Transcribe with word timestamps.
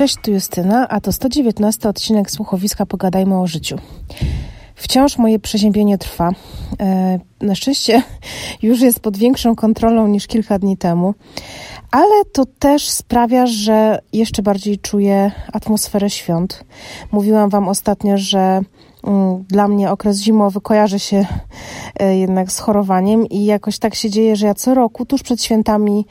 Cześć, 0.00 0.16
tu 0.22 0.30
Justyna, 0.30 0.88
a 0.88 1.00
to 1.00 1.12
119 1.12 1.88
odcinek 1.88 2.30
słuchowiska 2.30 2.86
Pogadajmy 2.86 3.40
o 3.40 3.46
życiu. 3.46 3.76
Wciąż 4.74 5.18
moje 5.18 5.38
przeziębienie 5.38 5.98
trwa. 5.98 6.30
E, 6.80 7.18
na 7.40 7.54
szczęście 7.54 8.02
już 8.62 8.80
jest 8.80 9.00
pod 9.00 9.16
większą 9.16 9.56
kontrolą 9.56 10.08
niż 10.08 10.26
kilka 10.26 10.58
dni 10.58 10.76
temu, 10.76 11.14
ale 11.90 12.24
to 12.32 12.46
też 12.58 12.88
sprawia, 12.88 13.46
że 13.46 13.98
jeszcze 14.12 14.42
bardziej 14.42 14.78
czuję 14.78 15.32
atmosferę 15.52 16.10
świąt. 16.10 16.64
Mówiłam 17.12 17.50
Wam 17.50 17.68
ostatnio, 17.68 18.18
że 18.18 18.60
dla 19.48 19.68
mnie 19.68 19.90
okres 19.90 20.18
zimowy 20.18 20.60
kojarzy 20.60 20.98
się 20.98 21.26
e, 22.00 22.18
jednak 22.18 22.52
z 22.52 22.58
chorowaniem 22.58 23.26
i 23.26 23.44
jakoś 23.44 23.78
tak 23.78 23.94
się 23.94 24.10
dzieje, 24.10 24.36
że 24.36 24.46
ja 24.46 24.54
co 24.54 24.74
roku 24.74 25.06
tuż 25.06 25.22
przed 25.22 25.42
świętami 25.42 26.06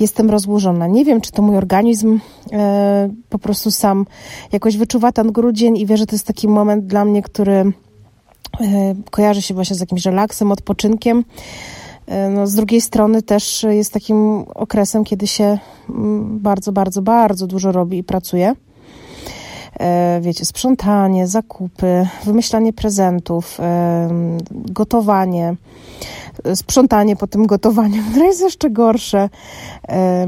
jestem 0.00 0.30
rozłożona. 0.30 0.86
Nie 0.86 1.04
wiem, 1.04 1.20
czy 1.20 1.32
to 1.32 1.42
mój 1.42 1.56
organizm 1.56 2.18
e, 2.52 3.10
po 3.28 3.38
prostu 3.38 3.70
sam 3.70 4.06
jakoś 4.52 4.76
wyczuwa 4.76 5.12
ten 5.12 5.32
grudzień 5.32 5.78
i 5.78 5.86
wie, 5.86 5.96
że 5.96 6.06
to 6.06 6.14
jest 6.14 6.26
taki 6.26 6.48
moment 6.48 6.86
dla 6.86 7.04
mnie, 7.04 7.22
który 7.22 7.52
e, 7.52 7.72
kojarzy 9.10 9.42
się 9.42 9.54
właśnie 9.54 9.76
z 9.76 9.80
jakimś 9.80 10.04
relaksem, 10.04 10.52
odpoczynkiem. 10.52 11.24
No, 12.30 12.46
z 12.46 12.54
drugiej 12.54 12.80
strony 12.80 13.22
też 13.22 13.66
jest 13.68 13.92
takim 13.92 14.44
okresem, 14.54 15.04
kiedy 15.04 15.26
się 15.26 15.58
mm, 15.88 16.38
bardzo, 16.38 16.72
bardzo, 16.72 17.02
bardzo 17.02 17.46
dużo 17.46 17.72
robi 17.72 17.98
i 17.98 18.04
pracuje. 18.04 18.54
E, 19.80 20.20
wiecie, 20.20 20.44
sprzątanie, 20.44 21.26
zakupy, 21.26 22.06
wymyślanie 22.24 22.72
prezentów, 22.72 23.60
e, 23.60 24.08
gotowanie, 24.50 25.56
sprzątanie 26.54 27.16
po 27.16 27.26
tym 27.26 27.46
gotowaniu, 27.46 28.02
które 28.10 28.26
jest 28.26 28.40
jeszcze 28.40 28.70
gorsze. 28.70 29.28
E, 29.88 30.26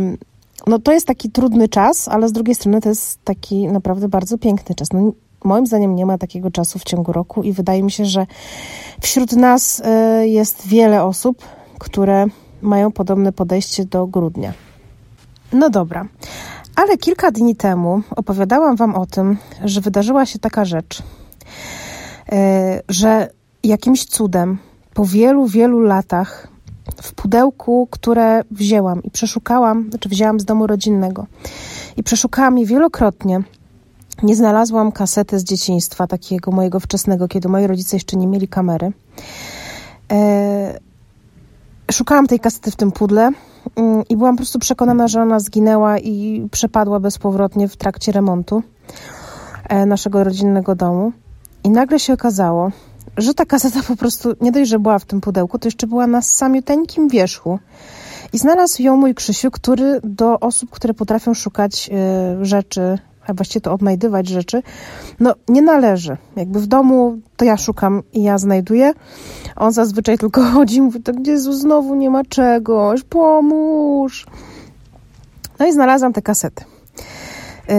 no 0.66 0.78
to 0.78 0.92
jest 0.92 1.06
taki 1.06 1.31
trudny 1.31 1.69
czas, 1.69 2.09
ale 2.09 2.28
z 2.28 2.33
drugiej 2.33 2.55
strony 2.55 2.81
to 2.81 2.89
jest 2.89 3.25
taki 3.25 3.69
naprawdę 3.69 4.09
bardzo 4.09 4.39
piękny 4.39 4.75
czas. 4.75 4.89
No, 4.92 5.12
moim 5.44 5.66
zdaniem 5.66 5.94
nie 5.94 6.06
ma 6.06 6.19
takiego 6.19 6.50
czasu 6.50 6.78
w 6.78 6.84
ciągu 6.84 7.12
roku 7.12 7.42
i 7.42 7.53
wydaje 7.53 7.83
mi 7.83 7.91
się, 7.91 8.05
że 8.05 8.27
wśród 9.00 9.33
nas 9.33 9.83
jest 10.22 10.66
wiele 10.66 11.05
osób, 11.05 11.44
które 11.78 12.27
mają 12.62 12.92
podobne 12.92 13.33
podejście 13.33 13.84
do 13.84 14.06
grudnia. 14.06 14.53
No 15.53 15.70
dobra, 15.70 16.06
ale 16.77 16.98
kilka 16.98 17.31
dni 17.31 17.56
temu 17.56 18.03
opowiadałam 18.17 18.77
Wam 18.77 18.95
o 18.95 19.06
tym, 19.06 19.37
że 19.65 19.81
wydarzyła 19.81 20.27
się 20.27 20.39
taka 20.39 20.65
rzecz, 20.65 21.03
e, 22.33 22.83
że 22.89 23.31
jakimś 23.65 24.05
cudem 24.05 24.59
po 24.95 25.05
wielu, 25.05 25.47
wielu 25.47 25.81
latach 25.81 26.48
w 27.03 27.15
pudełku, 27.15 27.89
które 27.91 28.43
wzięłam 28.50 29.03
i 29.03 29.11
przeszukałam, 29.11 29.91
znaczy 29.91 30.09
wzięłam 30.09 30.41
z 30.41 30.45
domu 30.45 30.67
rodzinnego 30.67 31.27
i 31.97 32.03
przeszukałam 32.03 32.59
je 32.59 32.67
wielokrotnie, 32.67 33.43
nie 34.23 34.37
znalazłam 34.37 34.93
kasety 34.93 35.39
z 35.39 35.45
dzieciństwa, 35.45 36.06
takiego 36.06 36.50
mojego 36.50 36.81
wczesnego, 36.81 37.28
kiedy 37.28 37.48
moi 37.48 37.67
rodzice 37.67 37.97
jeszcze 37.97 38.17
nie 38.17 38.27
mieli 38.27 38.48
kamery. 38.48 38.93
E, 40.12 40.78
szukałam 41.93 42.27
tej 42.27 42.41
kasety 42.41 42.70
w 42.70 42.77
tym 42.77 42.93
pudle 42.93 43.31
i 44.09 44.17
byłam 44.17 44.35
po 44.35 44.39
prostu 44.39 44.59
przekonana, 44.59 45.09
że 45.09 45.23
ona 45.23 45.41
zginęła 45.41 45.99
i 45.99 46.49
przepadła 46.51 47.01
bezpowrotnie 47.01 47.69
w 47.69 47.77
trakcie 47.77 48.13
remontu 48.13 48.63
e, 49.69 49.87
naszego 49.87 50.25
rodzinnego 50.25 50.75
domu. 50.75 51.13
I 51.65 51.71
nagle 51.71 51.99
się 51.99 52.13
okazało, 52.13 52.71
że 53.17 53.35
ta 53.35 53.45
kaseta 53.45 53.81
po 53.89 53.97
prostu 53.97 54.33
nie 54.41 54.53
dość, 54.53 54.71
że 54.71 54.79
była 54.79 54.99
w 54.99 55.05
tym 55.05 55.21
pudełku, 55.21 55.59
to 55.59 55.69
jeszcze 55.69 55.87
była 55.87 56.07
na 56.07 56.23
samiuteńkim 56.23 57.09
wierzchu. 57.09 57.59
I 58.33 58.39
znalazł 58.39 58.83
ją 58.83 58.97
mój 58.97 59.15
Krzysiu, 59.15 59.51
który 59.51 60.01
do 60.05 60.41
osób, 60.41 60.71
które 60.71 60.95
potrafią 60.95 61.35
szukać 61.35 61.91
y, 62.41 62.45
rzeczy 62.45 62.99
a 63.27 63.34
właściwie 63.34 63.61
to 63.61 63.73
odnajdywać 63.73 64.28
rzeczy, 64.28 64.62
no 65.20 65.34
nie 65.49 65.62
należy. 65.62 66.16
Jakby 66.37 66.60
w 66.60 66.66
domu 66.66 67.19
to 67.37 67.44
ja 67.44 67.56
szukam 67.56 68.03
i 68.12 68.22
ja 68.22 68.38
znajduję. 68.38 68.93
On 69.56 69.72
zazwyczaj 69.72 70.19
tylko 70.19 70.43
chodzi 70.55 70.77
i 70.77 70.83
mówi, 70.83 71.03
to 71.03 71.12
gdzie 71.12 71.38
znowu 71.38 71.94
nie 71.94 72.10
ma 72.10 72.25
czegoś, 72.25 73.03
pomóż. 73.03 74.27
No 75.59 75.66
i 75.66 75.72
znalazłam 75.72 76.12
te 76.12 76.22
kasety. 76.22 76.65
Yy, 77.69 77.75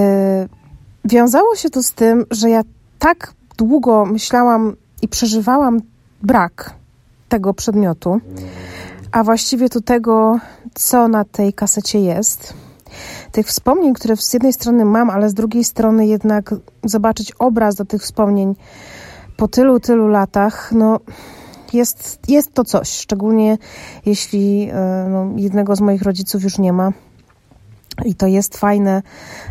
wiązało 1.06 1.56
się 1.56 1.70
to 1.70 1.84
z 1.84 1.94
tym, 1.94 2.26
że 2.32 2.50
ja 2.50 2.62
tak 3.00 3.34
długo 3.58 4.06
myślałam 4.06 4.76
i 5.02 5.08
przeżywałam 5.08 5.80
brak 6.22 6.74
tego 7.30 7.54
przedmiotu, 7.54 8.20
a 9.12 9.24
właściwie 9.24 9.70
tu 9.70 9.82
tego, 9.82 10.40
co 10.74 11.08
na 11.08 11.26
tej 11.26 11.54
kasecie 11.54 12.00
jest 12.00 12.63
tych 13.34 13.48
wspomnień, 13.48 13.94
które 13.94 14.18
z 14.18 14.34
jednej 14.34 14.54
strony 14.54 14.86
mam, 14.86 15.10
ale 15.10 15.30
z 15.30 15.34
drugiej 15.34 15.64
strony 15.64 16.08
jednak 16.08 16.56
zobaczyć 16.84 17.32
obraz 17.40 17.76
do 17.76 17.86
tych 17.86 18.02
wspomnień 18.02 18.56
po 19.38 19.48
tylu, 19.48 19.80
tylu 19.80 20.08
latach, 20.08 20.72
no 20.72 21.00
jest, 21.74 22.20
jest 22.28 22.54
to 22.54 22.64
coś, 22.64 22.90
szczególnie 22.90 23.58
jeśli 24.06 24.70
e, 24.74 25.08
no, 25.10 25.32
jednego 25.36 25.76
z 25.76 25.82
moich 25.82 26.02
rodziców 26.02 26.44
już 26.44 26.60
nie 26.60 26.74
ma. 26.74 26.92
I 28.06 28.16
to 28.16 28.28
jest 28.28 28.58
fajne, 28.58 29.02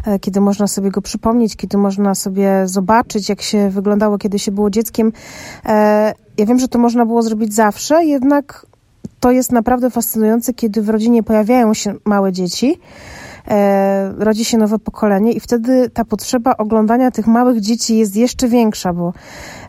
e, 0.06 0.18
kiedy 0.18 0.40
można 0.40 0.66
sobie 0.66 0.90
go 0.90 1.02
przypomnieć, 1.02 1.56
kiedy 1.56 1.78
można 1.78 2.14
sobie 2.14 2.62
zobaczyć, 2.64 3.28
jak 3.28 3.42
się 3.42 3.70
wyglądało, 3.70 4.18
kiedy 4.18 4.38
się 4.38 4.52
było 4.52 4.70
dzieckiem. 4.70 5.12
E, 5.66 6.14
ja 6.38 6.46
wiem, 6.46 6.58
że 6.58 6.68
to 6.68 6.78
można 6.78 7.06
było 7.06 7.22
zrobić 7.22 7.54
zawsze, 7.54 8.04
jednak 8.04 8.66
to 9.20 9.30
jest 9.30 9.52
naprawdę 9.52 9.90
fascynujące, 9.90 10.54
kiedy 10.54 10.82
w 10.82 10.88
rodzinie 10.88 11.22
pojawiają 11.22 11.74
się 11.74 11.94
małe 12.04 12.32
dzieci 12.32 12.78
e, 13.48 14.12
rodzi 14.18 14.44
się 14.44 14.58
nowe 14.58 14.78
pokolenie 14.78 15.32
i 15.32 15.40
wtedy 15.40 15.90
ta 15.90 16.04
potrzeba 16.04 16.56
oglądania 16.56 17.10
tych 17.10 17.26
małych 17.26 17.60
dzieci 17.60 17.98
jest 17.98 18.16
jeszcze 18.16 18.48
większa, 18.48 18.92
bo 18.92 19.12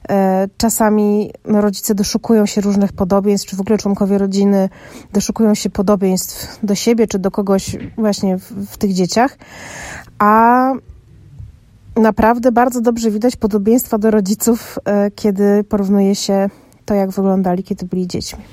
e, 0.10 0.48
czasami 0.58 1.32
rodzice 1.44 1.96
doszukują 1.96 2.46
się 2.46 2.62
różnych 2.62 2.94
podobieństw, 2.94 3.48
czy 3.48 3.56
w 3.56 3.62
ogóle 3.62 3.78
członkowie 3.78 4.18
rodziny 4.18 4.70
doszukują 5.14 5.56
się 5.56 5.70
podobieństw 5.70 6.60
do 6.64 6.76
siebie, 6.76 7.08
czy 7.08 7.20
do 7.20 7.32
kogoś 7.32 7.78
właśnie 7.98 8.38
w, 8.38 8.52
w 8.52 8.78
tych 8.78 8.94
dzieciach, 8.94 9.38
a 10.20 10.72
naprawdę 11.96 12.52
bardzo 12.52 12.82
dobrze 12.82 13.12
widać 13.12 13.36
podobieństwa 13.36 13.98
do 13.98 14.12
rodziców, 14.12 14.80
e, 14.86 15.12
kiedy 15.12 15.64
porównuje 15.64 16.16
się 16.16 16.50
to, 16.86 16.94
jak 16.94 17.12
wyglądali, 17.12 17.64
kiedy 17.64 17.86
byli 17.86 18.08
dziećmi. 18.08 18.44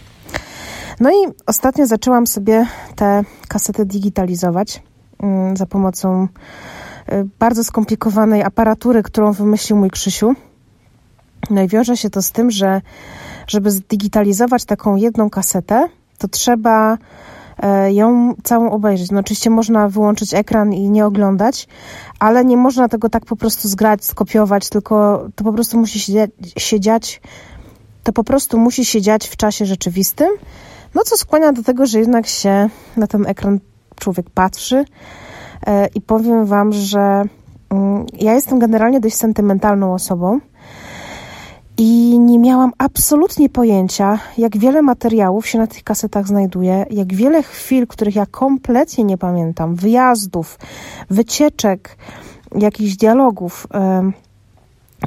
No 1.00 1.10
i 1.10 1.32
ostatnio 1.46 1.86
zaczęłam 1.86 2.26
sobie 2.26 2.66
te 2.96 3.24
kasety 3.48 3.86
digitalizować. 3.86 4.82
Mm, 5.22 5.56
za 5.56 5.66
pomocą 5.66 6.28
y, 7.12 7.28
bardzo 7.38 7.64
skomplikowanej 7.64 8.42
aparatury, 8.42 9.02
którą 9.02 9.32
wymyślił 9.32 9.78
mój 9.78 9.90
Krzysiu. 9.90 10.34
No 11.50 11.62
i 11.62 11.68
wiąże 11.68 11.96
się 11.96 12.10
to 12.10 12.22
z 12.22 12.32
tym, 12.32 12.50
że 12.50 12.80
żeby 13.46 13.70
zdigitalizować 13.70 14.64
taką 14.64 14.96
jedną 14.96 15.30
kasetę, 15.30 15.88
to 16.18 16.28
trzeba 16.28 16.98
e, 17.58 17.92
ją 17.92 18.34
całą 18.42 18.70
obejrzeć. 18.70 19.10
No 19.10 19.20
oczywiście 19.20 19.50
można 19.50 19.88
wyłączyć 19.88 20.34
ekran 20.34 20.72
i 20.72 20.90
nie 20.90 21.06
oglądać, 21.06 21.68
ale 22.18 22.44
nie 22.44 22.56
można 22.56 22.88
tego 22.88 23.08
tak 23.08 23.24
po 23.24 23.36
prostu 23.36 23.68
zgrać, 23.68 24.04
skopiować, 24.04 24.68
tylko 24.68 25.26
to 25.34 25.44
po 25.44 25.52
prostu 25.52 25.78
musi 25.78 26.28
się 26.58 26.80
dziać, 26.80 27.20
to 28.02 28.12
po 28.12 28.24
prostu 28.24 28.58
musi 28.58 28.84
się 28.84 29.00
dziać 29.00 29.28
w 29.28 29.36
czasie 29.36 29.66
rzeczywistym, 29.66 30.28
no 30.94 31.02
co 31.04 31.16
skłania 31.16 31.52
do 31.52 31.62
tego, 31.62 31.86
że 31.86 31.98
jednak 31.98 32.26
się 32.26 32.70
na 32.96 33.06
ten 33.06 33.26
ekran 33.26 33.60
człowiek 34.00 34.30
patrzy. 34.30 34.84
E, 35.66 35.86
I 35.94 36.00
powiem 36.00 36.46
Wam, 36.46 36.72
że 36.72 37.22
mm, 37.70 38.06
ja 38.18 38.34
jestem 38.34 38.58
generalnie 38.58 39.00
dość 39.00 39.16
sentymentalną 39.16 39.94
osobą 39.94 40.40
i 41.76 42.18
nie 42.18 42.38
miałam 42.38 42.72
absolutnie 42.78 43.48
pojęcia, 43.48 44.18
jak 44.38 44.56
wiele 44.56 44.82
materiałów 44.82 45.46
się 45.46 45.58
na 45.58 45.66
tych 45.66 45.84
kasetach 45.84 46.26
znajduje, 46.26 46.86
jak 46.90 47.14
wiele 47.14 47.42
chwil, 47.42 47.86
których 47.86 48.16
ja 48.16 48.26
kompletnie 48.26 49.04
nie 49.04 49.18
pamiętam, 49.18 49.74
wyjazdów, 49.74 50.58
wycieczek, 51.10 51.96
jakichś 52.58 52.96
dialogów. 52.96 53.66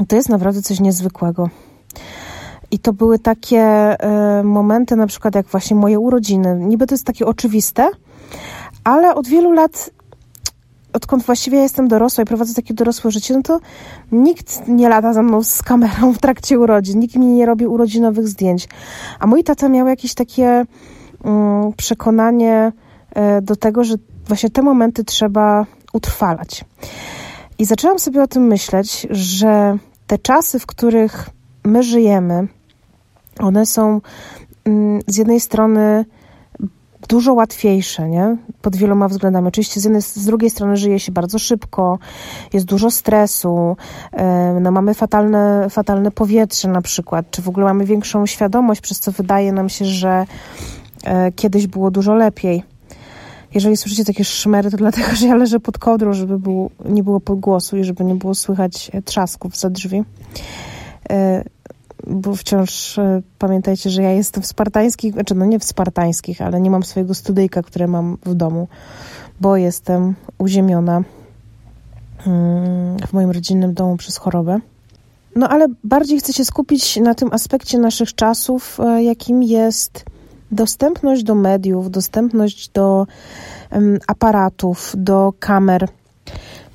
To 0.08 0.16
jest 0.16 0.30
naprawdę 0.30 0.62
coś 0.62 0.80
niezwykłego. 0.80 1.50
I 2.72 2.80
to 2.80 2.94
były 2.94 3.20
takie 3.20 3.60
e, 3.60 4.44
momenty, 4.44 4.96
na 4.96 5.08
przykład 5.08 5.36
jak 5.36 5.48
właśnie 5.48 5.76
moje 5.76 6.00
urodziny. 6.00 6.60
Niby 6.60 6.88
to 6.88 6.94
jest 6.94 7.06
takie 7.06 7.26
oczywiste, 7.26 7.90
ale 8.84 9.16
od 9.16 9.28
wielu 9.28 9.52
lat, 9.52 9.90
odkąd 10.94 11.24
właściwie 11.24 11.58
jestem 11.58 11.88
dorosła 11.88 12.24
i 12.24 12.28
prowadzę 12.28 12.54
takie 12.54 12.74
dorosłe 12.74 13.12
życie, 13.12 13.34
no 13.34 13.42
to 13.42 13.60
nikt 14.12 14.68
nie 14.68 14.90
lata 14.90 15.14
za 15.14 15.24
mną 15.24 15.44
z 15.44 15.62
kamerą 15.62 16.14
w 16.14 16.18
trakcie 16.18 16.60
urodzin, 16.60 17.00
nikt 17.00 17.16
mi 17.16 17.26
nie 17.26 17.46
robi 17.46 17.68
urodzinowych 17.68 18.28
zdjęć. 18.28 18.68
A 19.20 19.28
mój 19.28 19.44
tata 19.44 19.70
miał 19.70 19.88
jakieś 19.88 20.14
takie 20.14 20.66
um, 21.24 21.74
przekonanie 21.78 22.72
e, 23.16 23.42
do 23.42 23.56
tego, 23.56 23.84
że 23.84 23.96
właśnie 24.28 24.50
te 24.50 24.62
momenty 24.62 25.04
trzeba 25.04 25.66
utrwalać. 25.94 26.66
I 27.60 27.66
zaczęłam 27.66 28.00
sobie 28.00 28.24
o 28.24 28.28
tym 28.28 28.44
myśleć, 28.44 29.08
że 29.10 29.78
te 30.08 30.18
czasy, 30.18 30.60
w 30.60 30.66
których 30.66 31.30
my 31.64 31.84
żyjemy, 31.84 32.48
one 33.40 33.66
są 33.66 34.02
mm, 34.66 35.00
z 35.08 35.18
jednej 35.18 35.40
strony 35.40 36.06
dużo 37.08 37.34
łatwiejsze, 37.34 38.10
nie? 38.10 38.38
Pod 38.62 38.76
wieloma 38.76 39.08
względami. 39.08 39.48
Oczywiście 39.48 39.80
z, 39.80 39.84
jednej, 39.84 40.02
z 40.02 40.26
drugiej 40.26 40.50
strony 40.50 40.78
żyje 40.78 41.00
się 41.00 41.12
bardzo 41.12 41.40
szybko, 41.40 42.00
jest 42.54 42.66
dużo 42.66 42.92
stresu, 42.92 43.78
no 44.62 44.72
mamy 44.72 44.94
fatalne, 44.94 45.68
fatalne 45.70 46.12
powietrze 46.12 46.68
na 46.68 46.82
przykład, 46.82 47.32
czy 47.32 47.42
w 47.42 47.50
ogóle 47.50 47.66
mamy 47.66 47.86
większą 47.86 48.26
świadomość, 48.26 48.82
przez 48.82 49.00
co 49.00 49.12
wydaje 49.12 49.52
nam 49.52 49.70
się, 49.70 49.86
że 49.86 50.26
e, 51.04 51.32
kiedyś 51.32 51.68
było 51.68 51.92
dużo 51.92 52.16
lepiej. 52.16 52.64
Jeżeli 53.54 53.78
słyszycie 53.78 54.06
takie 54.06 54.24
szmery, 54.24 54.72
to 54.72 54.78
dlatego, 54.78 55.08
że 55.16 55.28
ja 55.28 55.36
leżę 55.36 55.60
pod 55.60 55.78
kodrą, 55.78 56.14
żeby 56.14 56.40
było, 56.40 56.70
nie 56.86 57.04
było 57.04 57.20
podgłosu 57.20 57.78
i 57.78 57.84
żeby 57.84 58.04
nie 58.04 58.16
było 58.16 58.36
słychać 58.36 58.92
trzasków 59.06 59.58
za 59.58 59.70
drzwi. 59.70 60.04
Bo 62.08 62.36
wciąż 62.36 62.98
e, 63.00 63.22
pamiętajcie, 63.40 63.90
że 63.90 64.02
ja 64.02 64.12
jestem 64.12 64.44
w 64.44 64.46
spartańskich, 64.46 65.14
znaczy 65.14 65.36
no 65.36 65.46
nie 65.46 65.60
w 65.60 65.64
spartańskich, 65.64 66.42
ale 66.42 66.62
nie 66.62 66.70
mam 66.70 66.84
swojego 66.84 67.14
studyjka, 67.14 67.64
które 67.64 67.88
mam 67.88 68.18
w 68.26 68.36
domu, 68.36 68.68
bo 69.42 69.58
jestem 69.58 70.16
uziemiona 70.38 71.04
mm, 72.28 72.98
w 73.08 73.14
moim 73.14 73.32
rodzinnym 73.32 73.74
domu 73.74 73.98
przez 73.98 74.18
chorobę. 74.18 74.60
No 75.36 75.50
ale 75.50 75.68
bardziej 75.84 76.20
chcę 76.20 76.34
się 76.34 76.46
skupić 76.46 76.98
na 76.98 77.16
tym 77.16 77.30
aspekcie 77.32 77.78
naszych 77.80 78.16
czasów, 78.16 78.80
e, 78.80 79.04
jakim 79.04 79.44
jest 79.44 80.06
dostępność 80.52 81.24
do 81.24 81.36
mediów, 81.36 81.92
dostępność 81.92 82.70
do 82.70 83.08
aparatów, 84.08 84.94
do 84.98 85.34
kamer. 85.40 85.88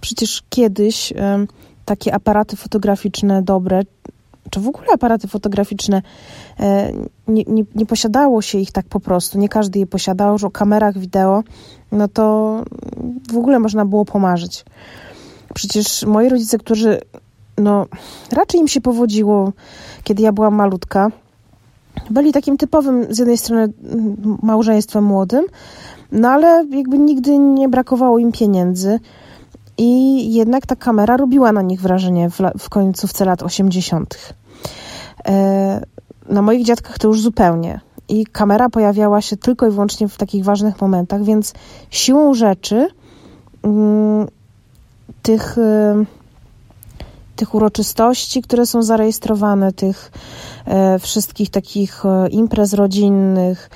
Przecież 0.00 0.42
kiedyś 0.50 1.12
takie 1.84 2.14
aparaty 2.14 2.56
fotograficzne 2.56 3.42
dobre, 3.42 3.82
czy 4.50 4.60
w 4.60 4.68
ogóle 4.68 4.86
aparaty 4.92 5.28
fotograficzne, 5.28 6.02
e, 6.60 6.92
nie, 7.28 7.44
nie, 7.46 7.64
nie, 7.74 7.86
posiadało 7.86 8.42
się 8.42 8.58
ich 8.58 8.72
tak 8.72 8.86
po 8.86 9.00
prostu. 9.00 9.38
Nie 9.38 9.48
każdy 9.48 9.78
je 9.78 9.86
posiadał, 9.86 10.38
że 10.38 10.46
o 10.46 10.50
kamerach 10.50 10.98
wideo, 10.98 11.42
no 11.92 12.08
to 12.08 12.56
w 13.32 13.36
ogóle 13.36 13.58
można 13.58 13.84
było 13.84 14.04
pomarzyć. 14.04 14.64
Przecież 15.54 16.06
moi 16.06 16.28
rodzice, 16.28 16.58
którzy, 16.58 17.00
no, 17.58 17.86
raczej 18.32 18.60
im 18.60 18.68
się 18.68 18.80
powodziło, 18.80 19.52
kiedy 20.04 20.22
ja 20.22 20.32
byłam 20.32 20.54
malutka, 20.54 21.10
byli 22.10 22.32
takim 22.32 22.56
typowym, 22.56 23.14
z 23.14 23.18
jednej 23.18 23.38
strony, 23.38 23.72
małżeństwem 24.42 25.04
młodym, 25.04 25.44
no 26.12 26.28
ale 26.28 26.66
jakby 26.70 26.98
nigdy 26.98 27.38
nie 27.38 27.68
brakowało 27.68 28.18
im 28.18 28.32
pieniędzy. 28.32 29.00
I 29.78 30.32
jednak 30.34 30.66
ta 30.66 30.76
kamera 30.76 31.16
robiła 31.16 31.52
na 31.52 31.62
nich 31.62 31.80
wrażenie 31.80 32.30
w, 32.30 32.38
w 32.58 32.68
końcówce 32.68 33.24
lat 33.24 33.42
80. 33.42 34.34
E, 35.26 35.80
na 36.28 36.42
moich 36.42 36.64
dziadkach 36.64 36.98
to 36.98 37.08
już 37.08 37.20
zupełnie. 37.20 37.80
I 38.08 38.26
kamera 38.26 38.68
pojawiała 38.68 39.20
się 39.20 39.36
tylko 39.36 39.66
i 39.66 39.70
wyłącznie 39.70 40.08
w 40.08 40.16
takich 40.16 40.44
ważnych 40.44 40.80
momentach, 40.80 41.24
więc 41.24 41.54
siłą 41.90 42.34
rzeczy 42.34 42.88
mm, 43.62 44.26
tych, 45.22 45.58
y, 45.58 46.06
tych 47.38 47.54
uroczystości, 47.54 48.42
które 48.42 48.66
są 48.66 48.82
zarejestrowane, 48.82 49.72
tych 49.72 50.12
e, 50.66 50.98
wszystkich 50.98 51.50
takich 51.50 52.04
e, 52.06 52.28
imprez 52.28 52.74
rodzinnych, 52.74 53.70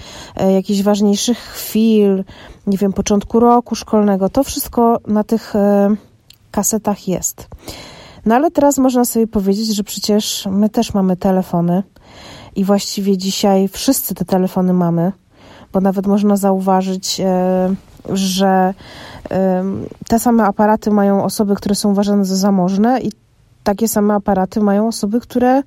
jakichś 0.54 0.82
ważniejszych 0.82 1.38
chwil, 1.38 2.24
nie 2.66 2.78
wiem, 2.78 2.92
początku 2.92 3.40
roku 3.40 3.74
szkolnego, 3.74 4.28
to 4.28 4.44
wszystko 4.44 4.98
na 5.06 5.24
tych 5.24 5.54
kasetach 6.50 7.08
jest. 7.08 7.48
No 8.26 8.34
ale 8.34 8.50
teraz 8.50 8.78
można 8.78 9.04
sobie 9.04 9.26
powiedzieć, 9.26 9.76
że 9.76 9.84
przecież 9.84 10.48
my 10.50 10.68
też 10.68 10.94
mamy 10.94 11.16
telefony 11.16 11.82
i 12.56 12.64
właściwie 12.64 13.18
dzisiaj 13.18 13.68
wszyscy 13.68 14.14
te 14.14 14.24
telefony 14.24 14.72
mamy, 14.72 15.12
bo 15.72 15.80
nawet 15.80 16.06
można 16.06 16.36
zauważyć, 16.36 17.20
e, 17.20 17.74
że 18.08 18.74
e, 19.30 19.64
te 20.08 20.18
same 20.18 20.44
aparaty 20.44 20.90
mają 20.90 21.24
osoby, 21.24 21.54
które 21.54 21.74
są 21.74 21.90
uważane 21.90 22.24
za 22.24 22.36
zamożne 22.36 23.00
i 23.00 23.12
takie 23.64 23.88
same 23.88 24.14
aparaty 24.14 24.60
mają 24.60 24.88
osoby, 24.88 25.20
które 25.20 25.62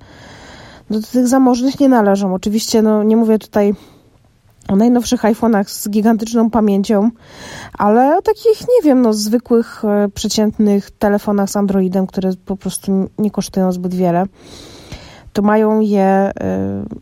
do 0.90 1.02
tych 1.02 1.28
zamożnych 1.28 1.80
nie 1.80 1.88
należą. 1.88 2.34
Oczywiście 2.34 2.82
no, 2.82 3.02
nie 3.02 3.16
mówię 3.16 3.38
tutaj 3.38 3.74
o 4.68 4.76
najnowszych 4.76 5.22
iPhone'ach 5.22 5.68
z 5.68 5.88
gigantyczną 5.88 6.50
pamięcią, 6.50 7.10
ale 7.78 8.18
o 8.18 8.22
takich, 8.22 8.60
nie 8.60 8.82
wiem, 8.84 9.02
no, 9.02 9.12
zwykłych, 9.12 9.84
e, 9.84 10.08
przeciętnych 10.08 10.90
telefonach 10.90 11.50
z 11.50 11.56
Androidem, 11.56 12.06
które 12.06 12.30
po 12.46 12.56
prostu 12.56 13.08
nie 13.18 13.30
kosztują 13.30 13.72
zbyt 13.72 13.94
wiele, 13.94 14.24
to 15.32 15.42
mają 15.42 15.80
je 15.80 16.02
e, 16.02 16.32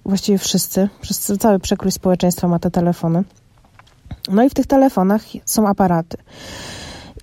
właściwie 0.07 0.39
wszyscy, 0.39 0.89
wszyscy, 1.01 1.39
cały 1.39 1.59
przekrój 1.59 1.93
społeczeństwa 1.93 2.49
ma 2.49 2.59
te 2.59 2.71
telefony. 2.71 3.25
No 4.33 4.43
i 4.43 4.51
w 4.51 4.55
tych 4.55 4.67
telefonach 4.67 5.23
są 5.45 5.69
aparaty. 5.69 6.17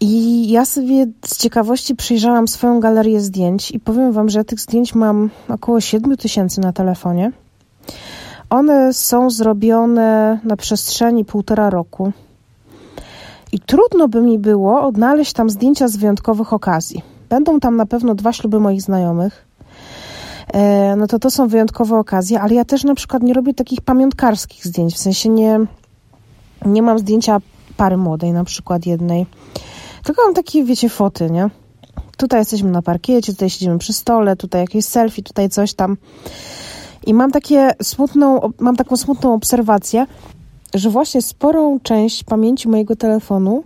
I 0.04 0.50
ja 0.52 0.66
sobie 0.66 1.06
z 1.26 1.38
ciekawości 1.38 1.96
przyjrzałam 1.96 2.48
swoją 2.48 2.80
galerię 2.80 3.22
zdjęć 3.22 3.72
i 3.72 3.80
powiem 3.80 4.12
Wam, 4.12 4.30
że 4.30 4.40
ja 4.40 4.44
tych 4.44 4.60
zdjęć 4.60 4.96
mam 4.96 5.30
około 5.50 5.82
7 5.82 6.18
tysięcy 6.18 6.62
na 6.62 6.74
telefonie. 6.74 7.32
One 8.50 8.94
są 8.94 9.30
zrobione 9.30 10.40
na 10.44 10.58
przestrzeni 10.58 11.26
półtora 11.26 11.70
roku. 11.70 12.12
I 13.52 13.60
trudno 13.60 14.08
by 14.08 14.22
mi 14.22 14.40
było 14.40 14.82
odnaleźć 14.82 15.34
tam 15.34 15.50
zdjęcia 15.50 15.88
z 15.88 15.98
wyjątkowych 15.98 16.54
okazji. 16.54 17.02
Będą 17.30 17.60
tam 17.60 17.76
na 17.76 17.86
pewno 17.86 18.16
dwa 18.16 18.34
śluby 18.34 18.60
moich 18.60 18.82
znajomych. 18.82 19.46
E, 20.54 20.96
no 20.96 21.08
to 21.08 21.20
to 21.20 21.32
są 21.32 21.48
wyjątkowe 21.48 21.98
okazje, 21.98 22.42
ale 22.42 22.54
ja 22.54 22.66
też 22.66 22.84
na 22.84 22.96
przykład 22.96 23.24
nie 23.24 23.34
robię 23.34 23.54
takich 23.54 23.82
pamiątkarskich 23.82 24.66
zdjęć. 24.66 24.94
W 24.94 24.98
sensie 24.98 25.30
nie, 25.30 25.60
nie 26.66 26.82
mam 26.82 27.00
zdjęcia 27.00 27.38
pary 27.78 27.98
młodej, 27.98 28.32
na 28.32 28.44
przykład 28.44 28.86
jednej. 28.86 29.26
Tylko 30.04 30.22
mam 30.26 30.34
takie, 30.34 30.64
wiecie, 30.64 30.90
foty, 30.90 31.32
nie? 31.32 31.50
Tutaj 32.18 32.40
jesteśmy 32.40 32.72
na 32.72 32.82
parkiecie, 32.82 33.34
tutaj 33.34 33.50
siedzimy 33.50 33.78
przy 33.78 33.94
stole, 33.94 34.36
tutaj 34.36 34.62
jakieś 34.62 34.86
selfie, 34.86 35.24
tutaj 35.24 35.50
coś 35.50 35.74
tam. 35.74 35.98
I 37.06 37.14
mam, 37.14 37.32
takie 37.32 37.72
smutną, 37.84 38.52
mam 38.60 38.76
taką 38.76 38.98
smutną 38.98 39.34
obserwację, 39.34 40.06
że 40.74 40.90
właśnie 40.90 41.22
sporą 41.22 41.80
część 41.80 42.24
pamięci 42.24 42.70
mojego 42.70 42.96
telefonu 42.96 43.64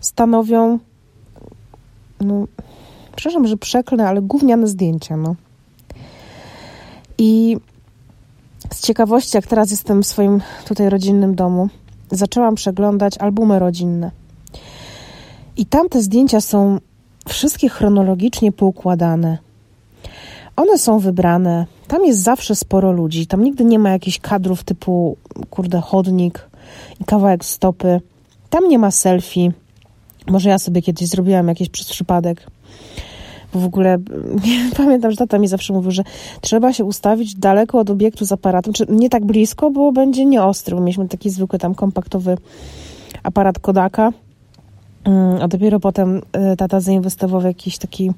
stanowią, 0.00 0.78
no, 2.20 2.46
przepraszam, 3.16 3.46
że 3.46 3.56
przeklnę, 3.56 4.08
ale 4.08 4.22
gówniane 4.22 4.66
zdjęcia, 4.66 5.16
no. 5.16 5.34
I 7.18 7.56
z 8.72 8.80
ciekawości, 8.80 9.36
jak 9.36 9.46
teraz 9.46 9.70
jestem 9.70 10.02
w 10.02 10.06
swoim 10.06 10.40
tutaj 10.66 10.88
rodzinnym 10.88 11.34
domu, 11.34 11.68
zaczęłam 12.10 12.54
przeglądać 12.54 13.18
albumy 13.18 13.58
rodzinne. 13.58 14.23
I 15.56 15.66
tam 15.66 15.88
te 15.88 16.02
zdjęcia 16.02 16.40
są 16.40 16.78
wszystkie 17.28 17.68
chronologicznie 17.68 18.52
poukładane. 18.52 19.38
One 20.56 20.78
są 20.78 20.98
wybrane. 20.98 21.66
Tam 21.88 22.04
jest 22.04 22.20
zawsze 22.20 22.54
sporo 22.54 22.92
ludzi. 22.92 23.26
Tam 23.26 23.44
nigdy 23.44 23.64
nie 23.64 23.78
ma 23.78 23.90
jakichś 23.90 24.18
kadrów 24.18 24.64
typu, 24.64 25.16
kurde, 25.50 25.80
chodnik 25.80 26.48
i 27.00 27.04
kawałek 27.04 27.44
stopy. 27.44 28.00
Tam 28.50 28.68
nie 28.68 28.78
ma 28.78 28.90
selfie. 28.90 29.52
Może 30.26 30.48
ja 30.48 30.58
sobie 30.58 30.82
kiedyś 30.82 31.08
zrobiłam 31.08 31.48
jakieś 31.48 31.68
przez 31.68 31.88
przypadek. 31.88 32.46
Bo 33.52 33.60
w 33.60 33.64
ogóle 33.64 33.98
pamiętam, 34.76 35.10
że 35.10 35.16
tata 35.16 35.38
mi 35.38 35.48
zawsze 35.48 35.72
mówił, 35.72 35.90
że 35.90 36.02
trzeba 36.40 36.72
się 36.72 36.84
ustawić 36.84 37.34
daleko 37.34 37.78
od 37.78 37.90
obiektu 37.90 38.24
z 38.24 38.32
aparatem, 38.32 38.72
czy 38.72 38.86
nie 38.88 39.10
tak 39.10 39.24
blisko, 39.24 39.70
bo 39.70 39.92
będzie 39.92 40.24
nieostry. 40.24 40.80
Mieliśmy 40.80 41.08
taki 41.08 41.30
zwykły 41.30 41.58
tam 41.58 41.74
kompaktowy 41.74 42.36
aparat 43.22 43.58
Kodaka, 43.58 44.12
a 45.40 45.48
dopiero 45.48 45.80
potem 45.80 46.22
y, 46.52 46.56
tata 46.56 46.80
zainwestował 46.80 47.40
w 47.40 47.44
jakiś 47.44 47.78
taki 47.78 48.10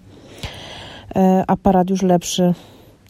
E, 1.17 1.45
aparat 1.47 1.91
już 1.91 2.03
lepszy, 2.03 2.55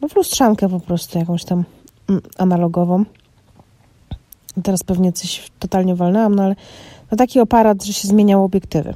no 0.02 0.08
w 0.08 0.16
lustrzankę 0.16 0.68
po 0.68 0.80
prostu 0.80 1.18
jakąś 1.18 1.44
tam 1.44 1.64
mm, 2.08 2.22
analogową. 2.38 3.04
Teraz 4.62 4.82
pewnie 4.82 5.12
coś 5.12 5.50
totalnie 5.58 5.94
walnęłam, 5.94 6.34
no 6.34 6.42
ale 6.42 6.56
no 7.10 7.16
taki 7.16 7.40
aparat, 7.40 7.84
że 7.84 7.92
się 7.92 8.08
zmieniało 8.08 8.44
obiektywy. 8.44 8.94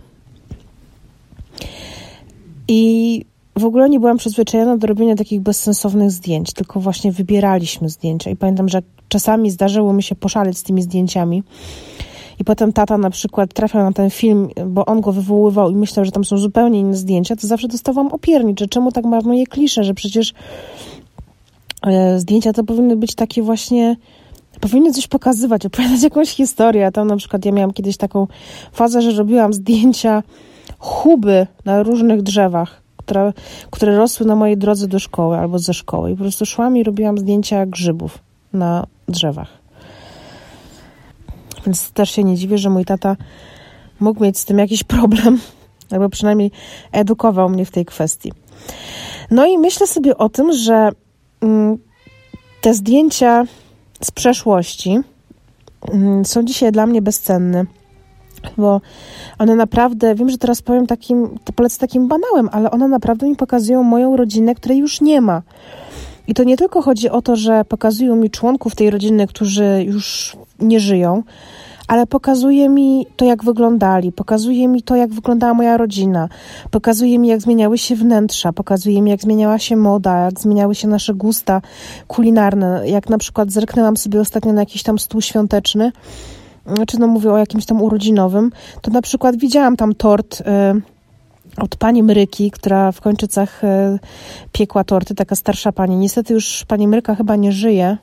I 2.68 3.24
w 3.56 3.64
ogóle 3.64 3.90
nie 3.90 4.00
byłam 4.00 4.16
przyzwyczajona 4.16 4.76
do 4.76 4.86
robienia 4.86 5.16
takich 5.16 5.40
bezsensownych 5.40 6.10
zdjęć, 6.10 6.52
tylko 6.52 6.80
właśnie 6.80 7.12
wybieraliśmy 7.12 7.88
zdjęcia. 7.88 8.30
I 8.30 8.36
pamiętam, 8.36 8.68
że 8.68 8.82
czasami 9.08 9.50
zdarzyło 9.50 9.92
mi 9.92 10.02
się 10.02 10.14
poszaleć 10.14 10.58
z 10.58 10.62
tymi 10.62 10.82
zdjęciami 10.82 11.42
i 12.40 12.44
potem 12.44 12.72
tata 12.72 12.98
na 12.98 13.10
przykład 13.10 13.52
trafiał 13.52 13.82
na 13.82 13.92
ten 13.92 14.10
film, 14.10 14.48
bo 14.66 14.86
on 14.86 15.00
go 15.00 15.12
wywoływał 15.12 15.70
i 15.70 15.74
myślał, 15.74 16.04
że 16.04 16.12
tam 16.12 16.24
są 16.24 16.38
zupełnie 16.38 16.78
inne 16.80 16.96
zdjęcia, 16.96 17.36
to 17.36 17.46
zawsze 17.46 17.68
dostawałam 17.68 18.12
opiernicz, 18.12 18.60
że 18.60 18.66
czemu 18.66 18.92
tak 18.92 19.04
moje 19.04 19.46
klisze, 19.46 19.84
że 19.84 19.94
przecież 19.94 20.34
e, 21.86 22.20
zdjęcia 22.20 22.52
to 22.52 22.64
powinny 22.64 22.96
być 22.96 23.14
takie 23.14 23.42
właśnie 23.42 23.96
powinny 24.60 24.92
coś 24.92 25.06
pokazywać, 25.06 25.66
opowiadać 25.66 26.02
jakąś 26.10 26.28
historię. 26.28 26.86
A 26.86 26.90
tam 26.90 27.08
na 27.08 27.16
przykład 27.16 27.44
ja 27.44 27.52
miałam 27.52 27.72
kiedyś 27.72 27.96
taką 27.96 28.26
fazę, 28.72 29.02
że 29.02 29.12
robiłam 29.12 29.52
zdjęcia 29.52 30.22
chuby 30.78 31.46
na 31.64 31.82
różnych 31.82 32.22
drzewach, 32.22 32.82
które, 32.96 33.32
które 33.70 33.96
rosły 33.96 34.26
na 34.26 34.36
mojej 34.36 34.56
drodze 34.56 34.88
do 34.88 34.98
szkoły 34.98 35.38
albo 35.38 35.58
ze 35.58 35.74
szkoły. 35.74 36.10
I 36.10 36.14
po 36.14 36.22
prostu 36.22 36.46
szłam 36.46 36.76
i 36.76 36.84
robiłam 36.84 37.18
zdjęcia 37.18 37.66
grzybów 37.66 38.18
na 38.52 38.86
drzewach. 39.08 39.59
Więc 41.66 41.90
też 41.90 42.10
się 42.10 42.24
nie 42.24 42.36
dziwię, 42.36 42.58
że 42.58 42.70
mój 42.70 42.84
tata 42.84 43.16
mógł 44.00 44.24
mieć 44.24 44.38
z 44.38 44.44
tym 44.44 44.58
jakiś 44.58 44.84
problem, 44.84 45.40
albo 45.92 46.08
przynajmniej 46.08 46.50
edukował 46.92 47.48
mnie 47.48 47.64
w 47.64 47.70
tej 47.70 47.84
kwestii. 47.84 48.32
No 49.30 49.46
i 49.46 49.58
myślę 49.58 49.86
sobie 49.86 50.16
o 50.16 50.28
tym, 50.28 50.52
że 50.52 50.88
mm, 51.40 51.78
te 52.60 52.74
zdjęcia 52.74 53.44
z 54.02 54.10
przeszłości 54.10 54.98
mm, 55.92 56.24
są 56.24 56.42
dzisiaj 56.42 56.72
dla 56.72 56.86
mnie 56.86 57.02
bezcenne, 57.02 57.64
bo 58.56 58.80
one 59.38 59.56
naprawdę, 59.56 60.14
wiem, 60.14 60.30
że 60.30 60.38
teraz 60.38 60.62
powiem 60.62 60.86
takim, 60.86 61.38
to 61.44 61.52
polecę 61.52 61.78
takim 61.78 62.08
banałem, 62.08 62.48
ale 62.52 62.70
one 62.70 62.88
naprawdę 62.88 63.26
mi 63.26 63.36
pokazują 63.36 63.82
moją 63.82 64.16
rodzinę, 64.16 64.54
której 64.54 64.78
już 64.78 65.00
nie 65.00 65.20
ma. 65.20 65.42
I 66.30 66.34
to 66.34 66.44
nie 66.44 66.56
tylko 66.56 66.82
chodzi 66.82 67.10
o 67.10 67.22
to, 67.22 67.36
że 67.36 67.64
pokazują 67.64 68.16
mi 68.16 68.30
członków 68.30 68.74
tej 68.74 68.90
rodziny, 68.90 69.26
którzy 69.26 69.84
już 69.86 70.36
nie 70.60 70.80
żyją, 70.80 71.22
ale 71.88 72.06
pokazuje 72.06 72.68
mi 72.68 73.06
to, 73.16 73.24
jak 73.24 73.44
wyglądali, 73.44 74.12
pokazuje 74.12 74.68
mi 74.68 74.82
to, 74.82 74.96
jak 74.96 75.10
wyglądała 75.10 75.54
moja 75.54 75.76
rodzina, 75.76 76.28
pokazuje 76.70 77.18
mi, 77.18 77.28
jak 77.28 77.40
zmieniały 77.40 77.78
się 77.78 77.96
wnętrza, 77.96 78.52
pokazuje 78.52 79.02
mi, 79.02 79.10
jak 79.10 79.22
zmieniała 79.22 79.58
się 79.58 79.76
moda, 79.76 80.18
jak 80.18 80.40
zmieniały 80.40 80.74
się 80.74 80.88
nasze 80.88 81.14
gusta 81.14 81.62
kulinarne. 82.06 82.82
Jak 82.88 83.08
na 83.08 83.18
przykład 83.18 83.50
zerknęłam 83.50 83.96
sobie 83.96 84.20
ostatnio 84.20 84.52
na 84.52 84.60
jakiś 84.60 84.82
tam 84.82 84.98
stół 84.98 85.20
świąteczny, 85.20 85.92
czy 86.88 86.98
no 86.98 87.06
mówię 87.06 87.32
o 87.32 87.38
jakimś 87.38 87.66
tam 87.66 87.82
urodzinowym, 87.82 88.52
to 88.80 88.90
na 88.90 89.02
przykład 89.02 89.36
widziałam 89.36 89.76
tam 89.76 89.94
tort. 89.94 90.42
Yy, 90.74 90.99
od 91.56 91.76
pani 91.76 92.02
Mryki, 92.02 92.50
która 92.50 92.92
w 92.92 93.00
kończycach 93.00 93.64
e, 93.64 93.98
piekła 94.52 94.84
torty, 94.84 95.14
taka 95.14 95.36
starsza 95.36 95.72
pani. 95.72 95.96
Niestety 95.96 96.34
już 96.34 96.64
pani 96.68 96.88
Mryka 96.88 97.14
chyba 97.14 97.36
nie 97.36 97.52
żyje 97.52 97.96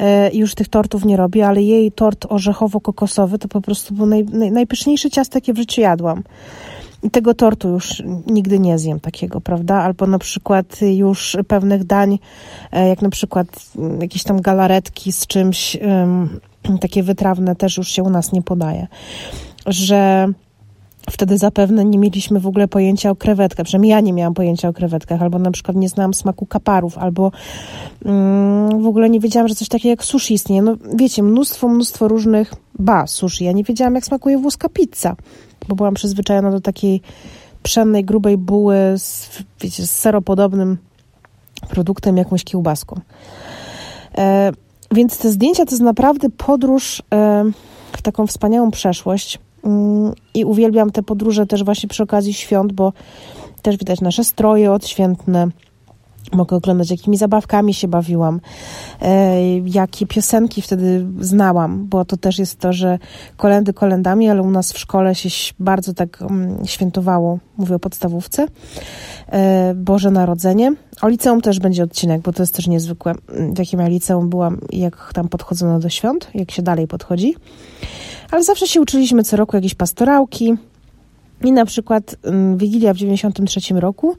e, 0.00 0.30
już 0.34 0.54
tych 0.54 0.68
tortów 0.68 1.04
nie 1.04 1.16
robi, 1.16 1.42
ale 1.42 1.62
jej 1.62 1.92
tort 1.92 2.26
orzechowo-kokosowy 2.26 3.38
to 3.38 3.48
po 3.48 3.60
prostu 3.60 3.94
był 3.94 4.06
naj, 4.06 4.24
naj, 4.24 4.50
najpyszniejszy 4.50 5.10
ciast, 5.10 5.34
jakie 5.34 5.52
w 5.52 5.56
życiu 5.56 5.80
jadłam. 5.80 6.22
I 7.02 7.10
tego 7.10 7.34
tortu 7.34 7.68
już 7.68 8.02
nigdy 8.26 8.58
nie 8.58 8.78
zjem 8.78 9.00
takiego, 9.00 9.40
prawda? 9.40 9.74
Albo 9.74 10.06
na 10.06 10.18
przykład 10.18 10.80
już 10.82 11.36
pewnych 11.48 11.84
dań, 11.84 12.18
e, 12.72 12.88
jak 12.88 13.02
na 13.02 13.10
przykład 13.10 13.46
mm, 13.78 14.00
jakieś 14.00 14.22
tam 14.22 14.40
galaretki 14.40 15.12
z 15.12 15.26
czymś, 15.26 15.76
takie 16.80 17.02
wytrawne 17.02 17.56
też 17.56 17.76
już 17.76 17.88
się 17.88 18.02
u 18.02 18.10
nas 18.10 18.32
nie 18.32 18.42
podaje. 18.42 18.86
Że 19.66 20.28
Wtedy 21.10 21.38
zapewne 21.38 21.84
nie 21.84 21.98
mieliśmy 21.98 22.40
w 22.40 22.46
ogóle 22.46 22.68
pojęcia 22.68 23.10
o 23.10 23.16
krewetkach, 23.16 23.64
przynajmniej 23.66 23.90
ja 23.90 24.00
nie 24.00 24.12
miałam 24.12 24.34
pojęcia 24.34 24.68
o 24.68 24.72
krewetkach, 24.72 25.22
albo 25.22 25.38
na 25.38 25.50
przykład 25.50 25.76
nie 25.76 25.88
znałam 25.88 26.14
smaku 26.14 26.46
kaparów, 26.46 26.98
albo 26.98 27.32
mm, 28.04 28.82
w 28.82 28.86
ogóle 28.86 29.10
nie 29.10 29.20
wiedziałam, 29.20 29.48
że 29.48 29.54
coś 29.54 29.68
takiego 29.68 29.90
jak 29.90 30.04
sushi 30.04 30.34
istnieje. 30.34 30.62
No 30.62 30.76
wiecie, 30.94 31.22
mnóstwo, 31.22 31.68
mnóstwo 31.68 32.08
różnych, 32.08 32.54
ba, 32.78 33.06
sushi. 33.06 33.44
Ja 33.44 33.52
nie 33.52 33.64
wiedziałam, 33.64 33.94
jak 33.94 34.04
smakuje 34.04 34.38
włoska 34.38 34.68
pizza, 34.68 35.16
bo 35.68 35.74
byłam 35.74 35.94
przyzwyczajona 35.94 36.50
do 36.50 36.60
takiej 36.60 37.00
pszennej, 37.62 38.04
grubej 38.04 38.36
buły 38.36 38.76
z, 38.96 39.28
wiecie, 39.60 39.86
z 39.86 39.90
seropodobnym 39.90 40.78
produktem, 41.68 42.16
jakąś 42.16 42.44
kiełbaską. 42.44 43.00
E, 44.18 44.52
więc 44.92 45.18
te 45.18 45.30
zdjęcia 45.30 45.64
to 45.64 45.70
jest 45.70 45.82
naprawdę 45.82 46.30
podróż 46.30 47.02
e, 47.14 47.44
w 47.92 48.02
taką 48.02 48.26
wspaniałą 48.26 48.70
przeszłość, 48.70 49.38
i 50.34 50.44
uwielbiam 50.44 50.90
te 50.90 51.02
podróże 51.02 51.46
też 51.46 51.64
właśnie 51.64 51.88
przy 51.88 52.02
okazji 52.02 52.34
świąt, 52.34 52.72
bo 52.72 52.92
też 53.62 53.76
widać 53.76 54.00
nasze 54.00 54.24
stroje 54.24 54.72
odświętne. 54.72 55.48
Mogę 56.32 56.56
oglądać, 56.56 56.90
jakimi 56.90 57.16
zabawkami 57.16 57.74
się 57.74 57.88
bawiłam, 57.88 58.40
e, 59.02 59.58
jakie 59.58 60.06
piosenki 60.06 60.62
wtedy 60.62 61.06
znałam, 61.20 61.86
bo 61.86 62.04
to 62.04 62.16
też 62.16 62.38
jest 62.38 62.58
to, 62.58 62.72
że 62.72 62.98
kolendy 63.36 63.72
kolendami, 63.72 64.28
ale 64.28 64.42
u 64.42 64.50
nas 64.50 64.72
w 64.72 64.78
szkole 64.78 65.14
się 65.14 65.28
bardzo 65.58 65.94
tak 65.94 66.18
um, 66.20 66.58
świętowało, 66.64 67.38
mówię 67.56 67.74
o 67.74 67.78
podstawówce, 67.78 68.46
e, 69.28 69.74
Boże 69.74 70.10
Narodzenie. 70.10 70.74
O 71.02 71.08
liceum 71.08 71.40
też 71.40 71.60
będzie 71.60 71.82
odcinek, 71.82 72.22
bo 72.22 72.32
to 72.32 72.42
jest 72.42 72.54
też 72.54 72.66
niezwykłe, 72.66 73.14
w 73.54 73.58
jakim 73.58 73.80
ja 73.80 73.88
liceum 73.88 74.30
byłam 74.30 74.60
i 74.70 74.78
jak 74.78 75.10
tam 75.14 75.28
podchodzono 75.28 75.78
do 75.78 75.88
świąt, 75.88 76.30
jak 76.34 76.50
się 76.50 76.62
dalej 76.62 76.86
podchodzi 76.86 77.34
ale 78.30 78.44
zawsze 78.44 78.66
się 78.66 78.80
uczyliśmy 78.80 79.22
co 79.22 79.36
roku 79.36 79.56
jakieś 79.56 79.74
pastorałki. 79.74 80.54
I 81.44 81.52
na 81.52 81.64
przykład 81.64 82.16
mm, 82.22 82.56
Wigilia 82.58 82.94
w 82.94 82.96
93 82.96 83.74
roku 83.74 84.16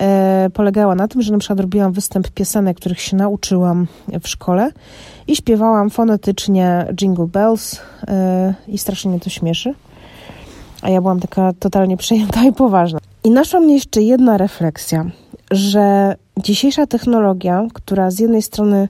e, 0.00 0.50
polegała 0.54 0.94
na 0.94 1.08
tym, 1.08 1.22
że 1.22 1.32
na 1.32 1.38
przykład 1.38 1.60
robiłam 1.60 1.92
występ 1.92 2.30
piosenek, 2.30 2.76
których 2.76 3.00
się 3.00 3.16
nauczyłam 3.16 3.86
w 4.22 4.28
szkole 4.28 4.70
i 5.26 5.36
śpiewałam 5.36 5.90
fonetycznie 5.90 6.86
Jingle 7.00 7.26
Bells 7.26 7.80
e, 8.08 8.54
i 8.68 8.78
strasznie 8.78 9.10
mnie 9.10 9.20
to 9.20 9.30
śmieszy. 9.30 9.74
A 10.82 10.90
ja 10.90 11.00
byłam 11.00 11.20
taka 11.20 11.52
totalnie 11.52 11.96
przejęta 11.96 12.44
i 12.44 12.52
poważna. 12.52 12.98
I 13.24 13.30
naszła 13.30 13.60
mnie 13.60 13.74
jeszcze 13.74 14.02
jedna 14.02 14.38
refleksja, 14.38 15.04
że 15.50 16.16
dzisiejsza 16.38 16.86
technologia, 16.86 17.66
która 17.74 18.10
z 18.10 18.18
jednej 18.18 18.42
strony 18.42 18.88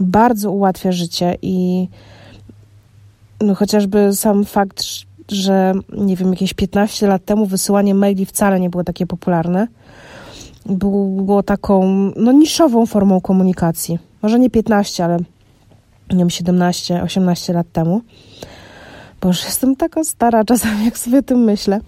bardzo 0.00 0.50
ułatwia 0.50 0.92
życie 0.92 1.36
i 1.42 1.88
no 3.40 3.54
chociażby 3.54 4.12
sam 4.12 4.44
fakt, 4.44 4.84
że 5.28 5.72
nie 5.92 6.16
wiem, 6.16 6.30
jakieś 6.30 6.54
15 6.54 7.06
lat 7.06 7.24
temu 7.24 7.46
wysyłanie 7.46 7.94
maili 7.94 8.26
wcale 8.26 8.60
nie 8.60 8.70
było 8.70 8.84
takie 8.84 9.06
popularne. 9.06 9.68
Było 10.66 11.42
taką, 11.42 11.82
no 12.16 12.32
niszową 12.32 12.86
formą 12.86 13.20
komunikacji. 13.20 13.98
Może 14.22 14.38
nie 14.38 14.50
15, 14.50 15.04
ale 15.04 15.18
nie 16.10 16.18
wiem, 16.18 16.30
17, 16.30 17.02
18 17.02 17.52
lat 17.52 17.66
temu. 17.72 18.00
Bo 19.20 19.28
już 19.28 19.44
jestem 19.44 19.76
taka 19.76 20.04
stara 20.04 20.44
czasami, 20.44 20.84
jak 20.84 20.98
sobie 20.98 21.18
o 21.18 21.22
tym 21.22 21.38
myślę. 21.38 21.80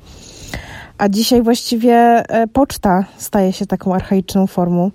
A 0.99 1.09
dzisiaj 1.09 1.43
właściwie 1.43 1.95
e, 1.95 2.47
poczta 2.47 3.05
staje 3.17 3.53
się 3.53 3.67
taką 3.67 3.95
archaiczną 3.95 4.47
formą. 4.47 4.91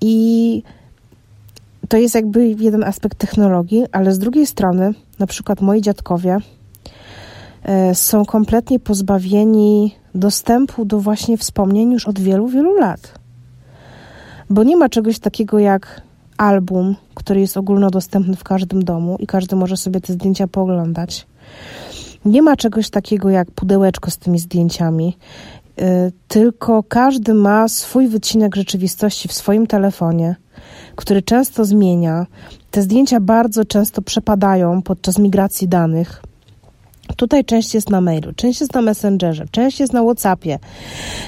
I 0.00 0.62
to 1.90 1.96
jest 1.96 2.14
jakby 2.14 2.48
jeden 2.48 2.84
aspekt 2.84 3.18
technologii, 3.18 3.84
ale 3.92 4.12
z 4.12 4.18
drugiej 4.18 4.46
strony, 4.46 4.94
na 5.18 5.26
przykład 5.26 5.60
moi 5.60 5.80
dziadkowie 5.80 6.38
e, 7.62 7.94
są 7.94 8.24
kompletnie 8.24 8.78
pozbawieni 8.78 9.94
dostępu 10.14 10.84
do 10.84 10.98
właśnie 10.98 11.38
wspomnień 11.38 11.92
już 11.92 12.08
od 12.08 12.18
wielu, 12.18 12.48
wielu 12.48 12.74
lat. 12.74 13.18
Bo 14.50 14.62
nie 14.62 14.76
ma 14.76 14.88
czegoś 14.88 15.18
takiego 15.18 15.58
jak 15.58 16.02
album, 16.36 16.96
który 17.14 17.40
jest 17.40 17.56
ogólnodostępny 17.56 18.36
w 18.36 18.44
każdym 18.44 18.84
domu 18.84 19.16
i 19.20 19.26
każdy 19.26 19.56
może 19.56 19.76
sobie 19.76 20.00
te 20.00 20.12
zdjęcia 20.12 20.46
pooglądać. 20.46 21.26
Nie 22.24 22.42
ma 22.42 22.56
czegoś 22.56 22.90
takiego 22.90 23.30
jak 23.30 23.50
pudełeczko 23.50 24.10
z 24.10 24.18
tymi 24.18 24.38
zdjęciami, 24.38 25.16
e, 25.78 26.10
tylko 26.28 26.82
każdy 26.82 27.34
ma 27.34 27.68
swój 27.68 28.08
wycinek 28.08 28.56
rzeczywistości 28.56 29.28
w 29.28 29.32
swoim 29.32 29.66
telefonie 29.66 30.36
który 30.96 31.22
często 31.22 31.64
zmienia. 31.64 32.26
Te 32.70 32.82
zdjęcia 32.82 33.20
bardzo 33.20 33.64
często 33.64 34.02
przepadają 34.02 34.82
podczas 34.82 35.18
migracji 35.18 35.68
danych. 35.68 36.22
Tutaj 37.16 37.44
część 37.44 37.74
jest 37.74 37.90
na 37.90 38.00
mailu, 38.00 38.32
część 38.36 38.60
jest 38.60 38.74
na 38.74 38.82
Messengerze, 38.82 39.44
część 39.50 39.80
jest 39.80 39.92
na 39.92 40.02
WhatsAppie, 40.02 40.58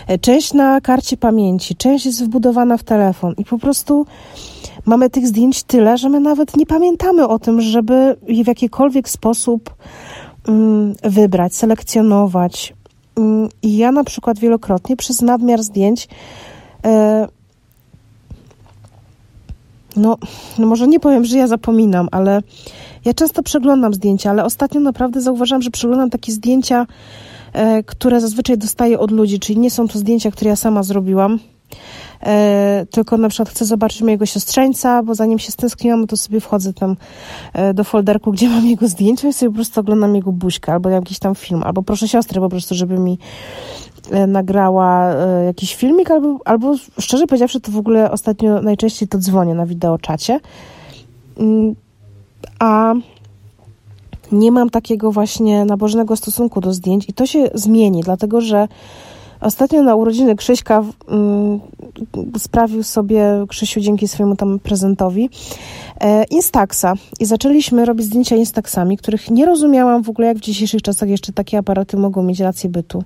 e, 0.07 0.19
część 0.19 0.54
na 0.54 0.81
karcie 0.81 1.16
pamięci, 1.16 1.76
część 1.76 2.07
jest 2.07 2.25
wbudowana 2.25 2.76
w 2.76 2.83
telefon 2.83 3.35
i 3.38 3.45
po 3.45 3.59
prostu 3.59 4.07
mamy 4.85 5.11
tych 5.11 5.26
zdjęć 5.26 5.62
tyle, 5.62 5.99
że 5.99 6.09
my 6.09 6.21
nawet 6.21 6.57
nie 6.57 6.66
pamiętamy 6.66 7.28
o 7.28 7.38
tym, 7.38 7.61
żeby 7.61 8.16
je 8.28 8.45
w 8.45 8.47
jakikolwiek 8.47 9.09
sposób 9.09 9.75
um, 10.49 10.95
wybrać, 11.04 11.54
selekcjonować. 11.54 12.75
Um, 13.16 13.49
I 13.62 13.76
ja 13.76 13.92
na 13.92 14.04
przykład 14.04 14.38
wielokrotnie 14.38 14.97
przez 14.97 15.23
nadmiar 15.23 15.62
zdjęć 15.62 16.09
e, 16.85 17.28
no, 19.97 20.17
no 20.59 20.67
może 20.67 20.89
nie 20.89 21.01
powiem, 21.01 21.25
że 21.25 21.39
ja 21.39 21.47
zapominam, 21.47 22.09
ale 22.13 22.43
ja 23.05 23.15
często 23.15 23.43
przeglądam 23.43 23.95
zdjęcia, 23.95 24.31
ale 24.31 24.45
ostatnio 24.45 24.81
naprawdę 24.81 25.21
zauważyłam, 25.21 25.63
że 25.63 25.71
przeglądam 25.71 26.11
takie 26.11 26.33
zdjęcia, 26.33 26.87
e, 27.53 27.83
które 27.83 28.21
zazwyczaj 28.21 28.59
dostaję 28.59 28.99
od 28.99 29.11
ludzi, 29.11 29.39
czyli 29.39 29.59
nie 29.59 29.71
są 29.71 29.89
to 29.89 29.99
zdjęcia, 29.99 30.31
które 30.31 30.49
ja 30.49 30.57
sama 30.57 30.83
zrobiłam, 30.83 31.39
tylko 32.91 33.17
na 33.17 33.29
przykład 33.29 33.49
chcę 33.49 33.64
zobaczyć 33.64 34.02
mojego 34.02 34.26
siostrzeńca, 34.26 35.02
bo 35.02 35.14
zanim 35.14 35.38
się 35.38 35.52
stęskniłam, 35.52 36.07
to 36.07 36.17
sobie 36.17 36.41
wchodzę 36.41 36.73
tam 36.73 36.97
e, 37.52 37.75
do 37.75 37.85
folderku, 37.85 38.33
gdzie 38.33 38.49
mam 38.49 38.67
jego 38.67 38.88
zdjęcia 38.88 39.29
i 39.29 39.33
sobie 39.33 39.50
po 39.50 39.55
prostu 39.55 39.81
oglądam 39.81 40.17
jego 40.17 40.33
buźkę, 40.33 40.73
albo 40.73 40.88
jakiś 40.88 41.19
tam 41.19 41.35
film, 41.35 41.62
albo 41.62 41.83
proszę 41.83 42.09
siostrę 42.09 42.41
po 42.41 42.49
prostu, 42.49 42.75
żeby 42.75 42.99
mi 42.99 43.19
E, 44.11 44.26
nagrała 44.26 45.14
e, 45.14 45.45
jakiś 45.45 45.75
filmik, 45.75 46.11
albo, 46.11 46.38
albo 46.45 46.75
szczerze 46.99 47.26
powiedziawszy, 47.26 47.61
to 47.61 47.73
w 47.73 47.76
ogóle 47.76 48.11
ostatnio 48.11 48.62
najczęściej 48.62 49.09
to 49.09 49.19
dzwonię 49.19 49.55
na 49.55 49.67
wideoczacie. 49.67 50.41
Mm, 51.38 51.75
a 52.59 52.95
nie 54.33 54.52
mam 54.52 54.71
takiego 54.71 55.12
właśnie 55.12 55.64
nabożnego 55.64 56.17
stosunku 56.17 56.61
do 56.61 56.73
zdjęć 56.73 57.09
i 57.09 57.12
to 57.12 57.26
się 57.26 57.50
zmieni, 57.55 58.00
dlatego 58.00 58.41
że 58.41 58.69
Ostatnio 59.43 59.83
na 59.83 59.95
urodziny 59.95 60.37
Krzyśka 60.37 60.85
mm, 61.09 61.61
sprawił 62.39 62.83
sobie 62.83 63.25
Krzysiu 63.49 63.81
dzięki 63.81 64.09
swojemu 64.09 64.37
tam 64.37 64.59
prezentowi 64.59 65.31
e, 66.01 66.25
Instaxa 66.25 66.95
i 67.21 67.25
zaczęliśmy 67.25 67.85
robić 67.85 68.07
zdjęcia 68.07 68.37
Instaxami, 68.37 68.97
których 68.97 69.31
nie 69.31 69.47
rozumiałam 69.47 70.03
w 70.03 70.09
ogóle, 70.09 70.27
jak 70.29 70.37
w 70.37 70.41
dzisiejszych 70.41 70.83
czasach 70.83 71.09
jeszcze 71.09 71.33
takie 71.33 71.59
aparaty 71.59 71.97
mogą 71.97 72.23
mieć 72.23 72.41
rację 72.41 72.71
bytu. 72.71 73.05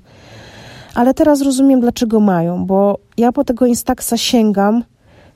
Ale 0.95 1.15
teraz 1.15 1.43
rozumiem, 1.43 1.81
dlaczego 1.81 2.21
mają, 2.21 2.67
bo 2.67 2.99
ja 3.17 3.33
po 3.33 3.45
tego 3.45 3.67
Instaxa 3.67 4.17
sięgam 4.17 4.85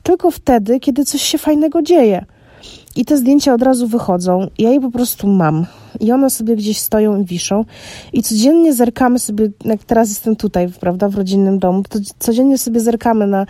tylko 0.02 0.30
wtedy, 0.30 0.80
kiedy 0.80 1.04
coś 1.04 1.23
się 1.23 1.38
fajnego 1.38 1.83
dzieje. 1.83 2.25
I 2.96 3.04
te 3.04 3.16
zdjęcia 3.16 3.54
od 3.54 3.62
razu 3.62 3.86
wychodzą. 3.86 4.46
Ja 4.58 4.70
je 4.70 4.80
po 4.80 4.90
prostu 4.90 5.28
mam. 5.28 5.66
I 6.00 6.12
one 6.12 6.30
sobie 6.30 6.56
gdzieś 6.56 6.78
stoją 6.78 7.20
i 7.20 7.24
wiszą. 7.24 7.64
I 8.12 8.22
codziennie 8.22 8.74
zerkamy 8.74 9.18
sobie, 9.18 9.50
jak 9.64 9.84
teraz 9.84 10.08
jestem 10.08 10.36
tutaj, 10.36 10.68
prawda, 10.80 11.08
w 11.08 11.14
rodzinnym 11.14 11.58
domu, 11.58 11.82
to 11.88 11.98
codziennie 12.18 12.58
sobie 12.58 12.80
zerkamy 12.80 13.26
na 13.26 13.46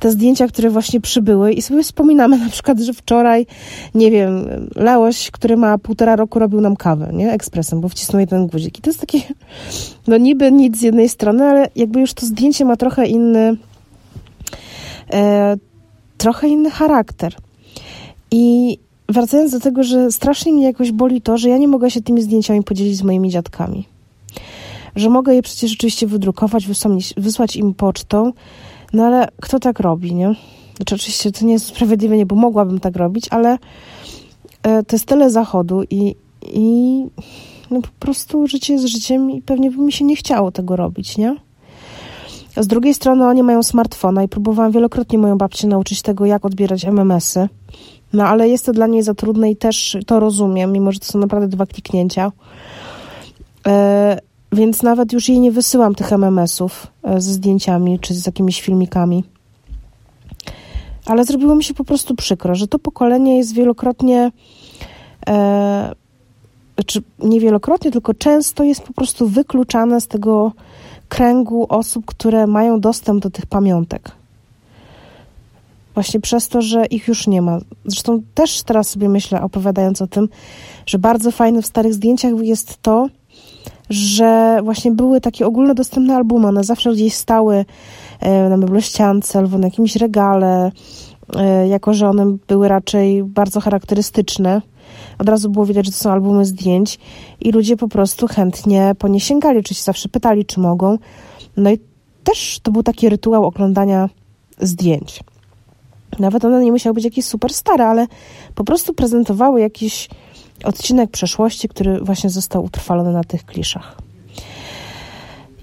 te 0.00 0.10
zdjęcia, 0.10 0.48
które 0.48 0.70
właśnie 0.70 1.00
przybyły 1.00 1.52
i 1.52 1.62
sobie 1.62 1.82
wspominamy 1.82 2.38
na 2.38 2.48
przykład, 2.48 2.80
że 2.80 2.92
wczoraj, 2.92 3.46
nie 3.94 4.10
wiem, 4.10 4.48
Leoś, 4.76 5.30
który 5.30 5.56
ma 5.56 5.78
półtora 5.78 6.16
roku, 6.16 6.38
robił 6.38 6.60
nam 6.60 6.76
kawę, 6.76 7.10
nie, 7.12 7.32
ekspresem, 7.32 7.80
bo 7.80 7.88
wcisnął 7.88 8.20
jeden 8.20 8.46
guzik. 8.46 8.78
I 8.78 8.82
to 8.82 8.90
jest 8.90 9.00
takie, 9.00 9.20
no 10.06 10.16
niby 10.16 10.52
nic 10.52 10.78
z 10.78 10.82
jednej 10.82 11.08
strony, 11.08 11.44
ale 11.44 11.68
jakby 11.76 12.00
już 12.00 12.14
to 12.14 12.26
zdjęcie 12.26 12.64
ma 12.64 12.76
trochę 12.76 13.06
inny, 13.06 13.56
e, 15.12 15.56
trochę 16.18 16.48
inny 16.48 16.70
charakter. 16.70 17.34
I 18.30 18.78
wracając 19.08 19.52
do 19.52 19.60
tego, 19.60 19.82
że 19.82 20.12
strasznie 20.12 20.52
mnie 20.52 20.64
jakoś 20.64 20.92
boli 20.92 21.20
to, 21.20 21.38
że 21.38 21.48
ja 21.48 21.58
nie 21.58 21.68
mogę 21.68 21.90
się 21.90 22.02
tymi 22.02 22.22
zdjęciami 22.22 22.62
podzielić 22.62 22.96
z 22.96 23.02
moimi 23.02 23.30
dziadkami. 23.30 23.86
Że 24.96 25.10
mogę 25.10 25.34
je 25.34 25.42
przecież 25.42 25.70
rzeczywiście 25.70 26.06
wydrukować, 26.06 26.66
wysłać, 26.66 27.14
wysłać 27.16 27.56
im 27.56 27.74
pocztą, 27.74 28.32
no 28.92 29.04
ale 29.04 29.28
kto 29.40 29.58
tak 29.58 29.80
robi, 29.80 30.14
nie? 30.14 30.34
Znaczy 30.76 30.94
oczywiście 30.94 31.32
to 31.32 31.44
nie 31.44 31.52
jest 31.52 31.72
usprawiedliwienie, 31.72 32.26
bo 32.26 32.36
mogłabym 32.36 32.80
tak 32.80 32.96
robić, 32.96 33.26
ale 33.30 33.58
e, 34.62 34.82
to 34.82 34.96
jest 34.96 35.06
tyle 35.06 35.30
zachodu 35.30 35.82
i, 35.90 36.14
i 36.52 37.04
no 37.70 37.82
po 37.82 37.88
prostu 37.98 38.46
życie 38.46 38.72
jest 38.72 38.86
życiem 38.86 39.30
i 39.30 39.42
pewnie 39.42 39.70
by 39.70 39.78
mi 39.78 39.92
się 39.92 40.04
nie 40.04 40.16
chciało 40.16 40.52
tego 40.52 40.76
robić, 40.76 41.16
nie? 41.16 41.36
Z 42.56 42.66
drugiej 42.66 42.94
strony 42.94 43.26
oni 43.26 43.42
mają 43.42 43.62
smartfona 43.62 44.22
i 44.22 44.28
próbowałam 44.28 44.72
wielokrotnie 44.72 45.18
moją 45.18 45.38
babcię 45.38 45.68
nauczyć 45.68 46.02
tego, 46.02 46.26
jak 46.26 46.44
odbierać 46.44 46.84
MMS-y. 46.84 47.48
No 48.12 48.26
ale 48.26 48.48
jest 48.48 48.66
to 48.66 48.72
dla 48.72 48.86
niej 48.86 49.02
za 49.02 49.14
trudne 49.14 49.50
i 49.50 49.56
też 49.56 49.96
to 50.06 50.20
rozumiem, 50.20 50.72
mimo 50.72 50.92
że 50.92 50.98
to 50.98 51.06
są 51.06 51.18
naprawdę 51.18 51.48
dwa 51.48 51.66
kliknięcia. 51.66 52.32
E, 53.66 54.18
więc 54.52 54.82
nawet 54.82 55.12
już 55.12 55.28
jej 55.28 55.40
nie 55.40 55.52
wysyłam 55.52 55.94
tych 55.94 56.12
MMS-ów 56.12 56.86
e, 57.02 57.20
ze 57.20 57.32
zdjęciami 57.32 57.98
czy 57.98 58.14
z 58.14 58.26
jakimiś 58.26 58.62
filmikami. 58.62 59.24
Ale 61.06 61.24
zrobiło 61.24 61.54
mi 61.54 61.64
się 61.64 61.74
po 61.74 61.84
prostu 61.84 62.14
przykro, 62.14 62.54
że 62.54 62.68
to 62.68 62.78
pokolenie 62.78 63.36
jest 63.36 63.54
wielokrotnie, 63.54 64.32
e, 65.28 65.92
czy 66.86 67.02
nie 67.18 67.40
wielokrotnie, 67.40 67.90
tylko 67.90 68.14
często 68.14 68.64
jest 68.64 68.82
po 68.82 68.92
prostu 68.92 69.28
wykluczane 69.28 70.00
z 70.00 70.08
tego 70.08 70.52
kręgu 71.08 71.66
osób, 71.68 72.06
które 72.06 72.46
mają 72.46 72.80
dostęp 72.80 73.22
do 73.22 73.30
tych 73.30 73.46
pamiątek. 73.46 74.17
Właśnie 75.98 76.20
przez 76.20 76.48
to, 76.48 76.62
że 76.62 76.86
ich 76.86 77.08
już 77.08 77.26
nie 77.26 77.42
ma. 77.42 77.58
Zresztą 77.84 78.22
też 78.34 78.62
teraz 78.62 78.88
sobie 78.88 79.08
myślę, 79.08 79.42
opowiadając 79.42 80.02
o 80.02 80.06
tym, 80.06 80.28
że 80.86 80.98
bardzo 80.98 81.30
fajne 81.30 81.62
w 81.62 81.66
starych 81.66 81.94
zdjęciach 81.94 82.32
jest 82.42 82.82
to, 82.82 83.08
że 83.90 84.60
właśnie 84.64 84.90
były 84.90 85.20
takie 85.20 85.46
ogólnodostępne 85.46 86.16
albumy. 86.16 86.48
One 86.48 86.64
zawsze 86.64 86.92
gdzieś 86.92 87.14
stały 87.14 87.64
e, 88.20 88.48
na 88.48 88.56
meblościance 88.56 89.38
albo 89.38 89.58
na 89.58 89.66
jakimś 89.66 89.96
regale, 89.96 90.72
e, 91.36 91.68
jako 91.68 91.94
że 91.94 92.08
one 92.08 92.36
były 92.48 92.68
raczej 92.68 93.24
bardzo 93.24 93.60
charakterystyczne. 93.60 94.62
Od 95.18 95.28
razu 95.28 95.50
było 95.50 95.66
widać, 95.66 95.86
że 95.86 95.92
to 95.92 95.98
są 95.98 96.10
albumy 96.10 96.44
zdjęć 96.44 96.98
i 97.40 97.52
ludzie 97.52 97.76
po 97.76 97.88
prostu 97.88 98.26
chętnie 98.26 98.94
po 98.98 99.08
nie 99.08 99.20
sięgali, 99.20 99.62
czy 99.62 99.74
się 99.74 99.82
zawsze 99.82 100.08
pytali, 100.08 100.44
czy 100.44 100.60
mogą. 100.60 100.98
No 101.56 101.70
i 101.70 101.78
też 102.24 102.60
to 102.62 102.72
był 102.72 102.82
taki 102.82 103.08
rytuał 103.08 103.44
oglądania 103.46 104.08
zdjęć. 104.60 105.20
Nawet 106.18 106.44
one 106.44 106.64
nie 106.64 106.72
musiały 106.72 106.94
być 106.94 107.04
jakieś 107.04 107.24
super 107.24 107.54
stare, 107.54 107.86
ale 107.86 108.06
po 108.54 108.64
prostu 108.64 108.94
prezentowały 108.94 109.60
jakiś 109.60 110.08
odcinek 110.64 111.10
przeszłości, 111.10 111.68
który 111.68 112.00
właśnie 112.00 112.30
został 112.30 112.64
utrwalony 112.64 113.12
na 113.12 113.24
tych 113.24 113.44
kliszach. 113.44 113.96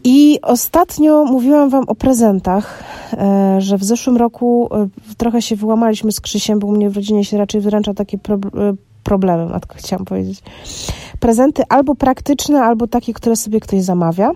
I 0.04 0.40
ostatnio 0.42 1.26
mówiłam 1.26 1.70
Wam 1.70 1.84
o 1.88 1.96
prezentach, 1.96 2.84
e, 3.14 3.62
że 3.62 3.78
w 3.78 3.84
zeszłym 3.84 4.18
roku 4.18 4.70
e, 4.72 4.88
trochę 5.18 5.42
się 5.42 5.56
wyłamaliśmy 5.56 6.12
z 6.12 6.22
Krzysiem, 6.22 6.60
bo 6.60 6.68
u 6.68 6.72
mnie 6.72 6.90
w 6.90 6.96
rodzinie 6.96 7.26
się 7.26 7.38
raczej 7.38 7.62
wyręcza 7.62 7.94
takie 7.94 8.18
pro, 8.18 8.36
e, 8.36 8.40
problemy, 9.04 9.46
matko 9.46 9.76
chciałam 9.78 10.06
powiedzieć. 10.06 10.44
Prezenty 11.20 11.64
albo 11.70 11.96
praktyczne, 11.96 12.64
albo 12.64 12.88
takie, 12.88 13.14
które 13.14 13.36
sobie 13.36 13.60
ktoś 13.60 13.82
zamawia. 13.82 14.32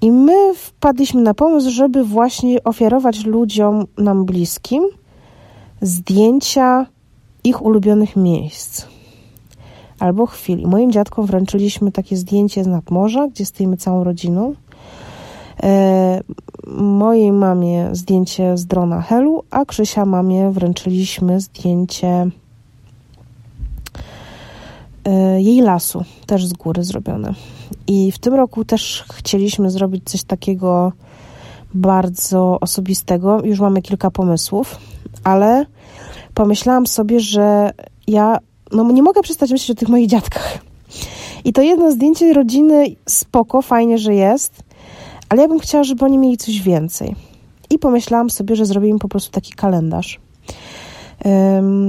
I 0.00 0.10
my 0.10 0.54
wpadliśmy 0.54 1.22
na 1.22 1.34
pomysł, 1.34 1.70
żeby 1.70 2.04
właśnie 2.04 2.64
ofiarować 2.64 3.24
ludziom 3.24 3.86
nam 3.98 4.24
bliskim 4.24 4.82
zdjęcia 5.80 6.86
ich 7.44 7.62
ulubionych 7.62 8.16
miejsc 8.16 8.86
albo 9.98 10.26
chwil. 10.26 10.68
Moim 10.68 10.92
dziadkom 10.92 11.26
wręczyliśmy 11.26 11.92
takie 11.92 12.16
zdjęcie 12.16 12.64
z 12.64 12.66
nadmorza, 12.66 13.28
gdzie 13.28 13.46
stoimy 13.46 13.76
całą 13.76 14.04
rodziną. 14.04 14.54
E, 15.62 16.20
mojej 16.76 17.32
mamie 17.32 17.88
zdjęcie 17.92 18.56
z 18.56 18.66
drona 18.66 19.02
Helu, 19.02 19.42
a 19.50 19.64
Krzysia 19.64 20.04
mamie 20.04 20.50
wręczyliśmy 20.50 21.40
zdjęcie 21.40 22.30
e, 25.04 25.42
jej 25.42 25.60
lasu, 25.60 26.04
też 26.26 26.46
z 26.46 26.52
góry 26.52 26.84
zrobione. 26.84 27.34
I 27.86 28.12
w 28.12 28.18
tym 28.18 28.34
roku 28.34 28.64
też 28.64 29.04
chcieliśmy 29.12 29.70
zrobić 29.70 30.10
coś 30.10 30.24
takiego 30.24 30.92
bardzo 31.74 32.60
osobistego. 32.60 33.44
Już 33.44 33.60
mamy 33.60 33.82
kilka 33.82 34.10
pomysłów, 34.10 34.78
ale 35.26 35.66
pomyślałam 36.34 36.86
sobie, 36.86 37.20
że 37.20 37.70
ja 38.06 38.38
no, 38.72 38.92
nie 38.92 39.02
mogę 39.02 39.22
przestać 39.22 39.50
myśleć 39.50 39.70
o 39.70 39.80
tych 39.80 39.88
moich 39.88 40.06
dziadkach. 40.06 40.58
I 41.44 41.52
to 41.52 41.62
jedno 41.62 41.90
zdjęcie 41.90 42.32
rodziny 42.32 42.86
spoko, 43.08 43.62
fajnie, 43.62 43.98
że 43.98 44.14
jest, 44.14 44.52
ale 45.28 45.42
ja 45.42 45.48
bym 45.48 45.58
chciała, 45.58 45.84
żeby 45.84 46.04
oni 46.04 46.18
mieli 46.18 46.36
coś 46.36 46.60
więcej. 46.60 47.14
I 47.70 47.78
pomyślałam 47.78 48.30
sobie, 48.30 48.56
że 48.56 48.66
zrobię 48.66 48.88
im 48.88 48.98
po 48.98 49.08
prostu 49.08 49.30
taki 49.30 49.52
kalendarz. 49.52 50.20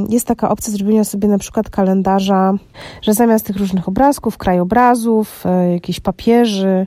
Jest 0.09 0.27
taka 0.27 0.49
opcja 0.49 0.73
zrobienia 0.73 1.03
sobie 1.03 1.27
na 1.27 1.37
przykład 1.37 1.69
kalendarza, 1.69 2.53
że 3.01 3.13
zamiast 3.13 3.45
tych 3.45 3.57
różnych 3.57 3.87
obrazków, 3.87 4.37
krajobrazów, 4.37 5.45
e, 5.45 5.73
jakichś 5.73 5.99
papieży, 5.99 6.85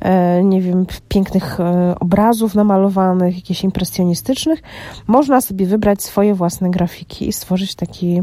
e, 0.00 0.44
nie 0.44 0.62
wiem, 0.62 0.86
pięknych 1.08 1.60
e, 1.60 1.94
obrazów 2.00 2.54
namalowanych, 2.54 3.36
jakichś 3.36 3.64
impresjonistycznych, 3.64 4.62
można 5.06 5.40
sobie 5.40 5.66
wybrać 5.66 6.02
swoje 6.02 6.34
własne 6.34 6.70
grafiki 6.70 7.28
i 7.28 7.32
stworzyć 7.32 7.74
taki 7.74 8.22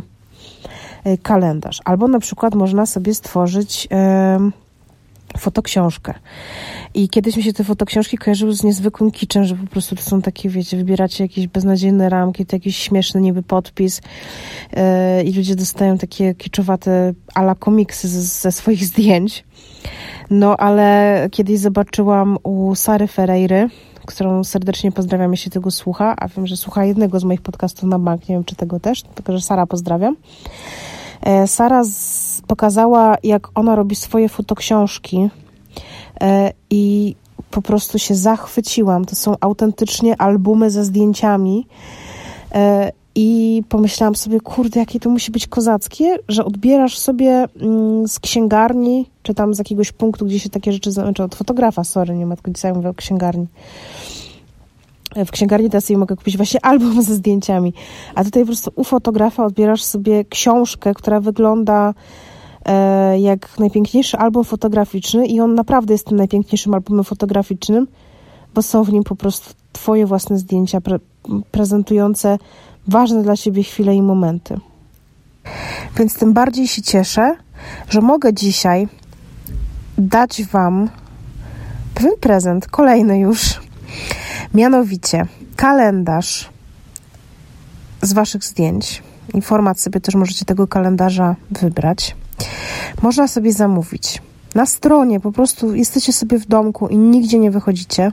kalendarz. 1.23 1.81
Albo 1.85 2.07
na 2.07 2.19
przykład 2.19 2.55
można 2.55 2.85
sobie 2.85 3.13
stworzyć 3.13 3.87
fotoksiążkę. 5.37 6.13
I 6.93 7.09
kiedyś 7.09 7.37
mi 7.37 7.43
się 7.43 7.53
te 7.53 7.63
fotoksiążki 7.63 8.17
kojarzyły 8.17 8.53
z 8.53 8.63
niezwykłym 8.63 9.11
kiczem, 9.11 9.43
że 9.43 9.55
po 9.55 9.67
prostu 9.67 9.95
to 9.95 10.01
są 10.01 10.21
takie, 10.21 10.49
wiecie, 10.49 10.77
wybieracie 10.77 11.23
jakieś 11.23 11.47
beznadziejne 11.47 12.09
ramki, 12.09 12.45
to 12.45 12.55
jakiś 12.55 12.77
śmieszny 12.77 13.21
niby 13.21 13.43
podpis 13.43 14.01
yy, 15.17 15.23
i 15.23 15.33
ludzie 15.33 15.55
dostają 15.55 15.97
takie 15.97 16.35
kiczowate 16.35 17.13
ala 17.33 17.55
komiksy 17.55 18.07
ze, 18.07 18.21
ze 18.21 18.51
swoich 18.51 18.85
zdjęć. 18.91 19.43
No, 20.29 20.57
ale 20.57 21.27
kiedyś 21.31 21.59
zobaczyłam 21.59 22.37
u 22.43 22.75
Sary 22.75 23.07
Ferreiry, 23.07 23.69
którą 24.05 24.43
serdecznie 24.43 24.91
pozdrawiam, 24.91 25.31
jeśli 25.31 25.51
tego 25.51 25.71
słucha, 25.71 26.15
a 26.17 26.27
wiem, 26.27 26.47
że 26.47 26.57
słucha 26.57 26.85
jednego 26.85 27.19
z 27.19 27.23
moich 27.23 27.41
podcastów 27.41 27.89
na 27.89 27.99
bank, 27.99 28.29
nie 28.29 28.35
wiem, 28.35 28.43
czy 28.43 28.55
tego 28.55 28.79
też, 28.79 29.01
tylko, 29.01 29.33
że 29.33 29.41
Sara 29.41 29.65
pozdrawiam. 29.65 30.15
E, 31.25 31.47
Sara 31.47 31.81
pokazała, 32.47 33.15
jak 33.23 33.49
ona 33.55 33.75
robi 33.75 33.95
swoje 33.95 34.29
fotoksiążki 34.29 35.29
e, 36.21 36.51
i 36.69 37.15
po 37.51 37.61
prostu 37.61 37.99
się 37.99 38.15
zachwyciłam. 38.15 39.05
To 39.05 39.15
są 39.15 39.35
autentycznie 39.41 40.21
albumy 40.21 40.71
ze 40.71 40.85
zdjęciami. 40.85 41.67
E, 42.51 42.91
I 43.15 43.63
pomyślałam 43.69 44.15
sobie, 44.15 44.39
kurde, 44.39 44.79
jakie 44.79 44.99
to 44.99 45.09
musi 45.09 45.31
być 45.31 45.47
kozackie, 45.47 46.17
że 46.27 46.45
odbierasz 46.45 46.97
sobie 46.97 47.47
mm, 47.61 48.07
z 48.07 48.19
księgarni, 48.19 49.09
czy 49.23 49.33
tam 49.33 49.53
z 49.53 49.57
jakiegoś 49.57 49.91
punktu, 49.91 50.25
gdzie 50.25 50.39
się 50.39 50.49
takie 50.49 50.71
rzeczy, 50.71 50.91
znaczy 50.91 51.23
od 51.23 51.35
fotografa, 51.35 51.83
sorry, 51.83 52.15
nie 52.15 52.25
ma 52.25 52.35
tylko 52.35 52.51
dzisiaj 52.51 52.73
mówię 52.73 52.89
o 52.89 52.93
księgarni 52.93 53.47
w 55.25 55.31
księgarni 55.31 55.69
teraz 55.69 55.89
mogę 55.89 56.15
kupić 56.15 56.37
właśnie 56.37 56.65
album 56.65 57.01
ze 57.01 57.15
zdjęciami, 57.15 57.73
a 58.15 58.23
tutaj 58.23 58.43
po 58.43 58.47
prostu 58.47 58.71
u 58.75 58.83
fotografa 58.83 59.45
odbierasz 59.45 59.83
sobie 59.83 60.25
książkę, 60.25 60.93
która 60.93 61.19
wygląda 61.19 61.93
e, 62.65 63.19
jak 63.19 63.59
najpiękniejszy 63.59 64.17
album 64.17 64.43
fotograficzny 64.43 65.25
i 65.25 65.39
on 65.39 65.55
naprawdę 65.55 65.93
jest 65.93 66.07
tym 66.07 66.17
najpiękniejszym 66.17 66.73
albumem 66.73 67.03
fotograficznym, 67.03 67.87
bo 68.53 68.61
są 68.61 68.83
w 68.83 68.93
nim 68.93 69.03
po 69.03 69.15
prostu 69.15 69.53
Twoje 69.73 70.05
własne 70.05 70.37
zdjęcia 70.37 70.81
pre 70.81 70.99
prezentujące 71.51 72.37
ważne 72.87 73.23
dla 73.23 73.37
Ciebie 73.37 73.63
chwile 73.63 73.95
i 73.95 74.01
momenty. 74.01 74.59
Więc 75.97 76.13
tym 76.13 76.33
bardziej 76.33 76.67
się 76.67 76.81
cieszę, 76.81 77.35
że 77.89 78.01
mogę 78.01 78.33
dzisiaj 78.33 78.87
dać 79.97 80.43
Wam 80.43 80.89
pewien 81.95 82.13
prezent, 82.19 82.67
kolejny 82.67 83.19
już, 83.19 83.59
mianowicie 84.53 85.25
kalendarz 85.55 86.49
z 88.01 88.13
Waszych 88.13 88.43
zdjęć. 88.43 89.03
Informacje 89.33 89.83
sobie 89.83 90.01
też 90.01 90.15
możecie 90.15 90.45
tego 90.45 90.67
kalendarza 90.67 91.35
wybrać. 91.51 92.15
Można 93.01 93.27
sobie 93.27 93.53
zamówić 93.53 94.21
na 94.55 94.65
stronie, 94.65 95.19
po 95.19 95.31
prostu 95.31 95.75
jesteście 95.75 96.13
sobie 96.13 96.39
w 96.39 96.45
domku 96.47 96.87
i 96.87 96.97
nigdzie 96.97 97.39
nie 97.39 97.51
wychodzicie, 97.51 98.11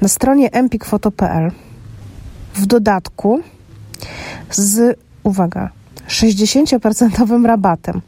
na 0.00 0.08
stronie 0.08 0.52
empikfoto.pl 0.52 1.50
w 2.54 2.66
dodatku 2.66 3.40
z, 4.50 4.98
uwaga, 5.22 5.70
60% 6.08 7.46
rabatem. 7.46 8.00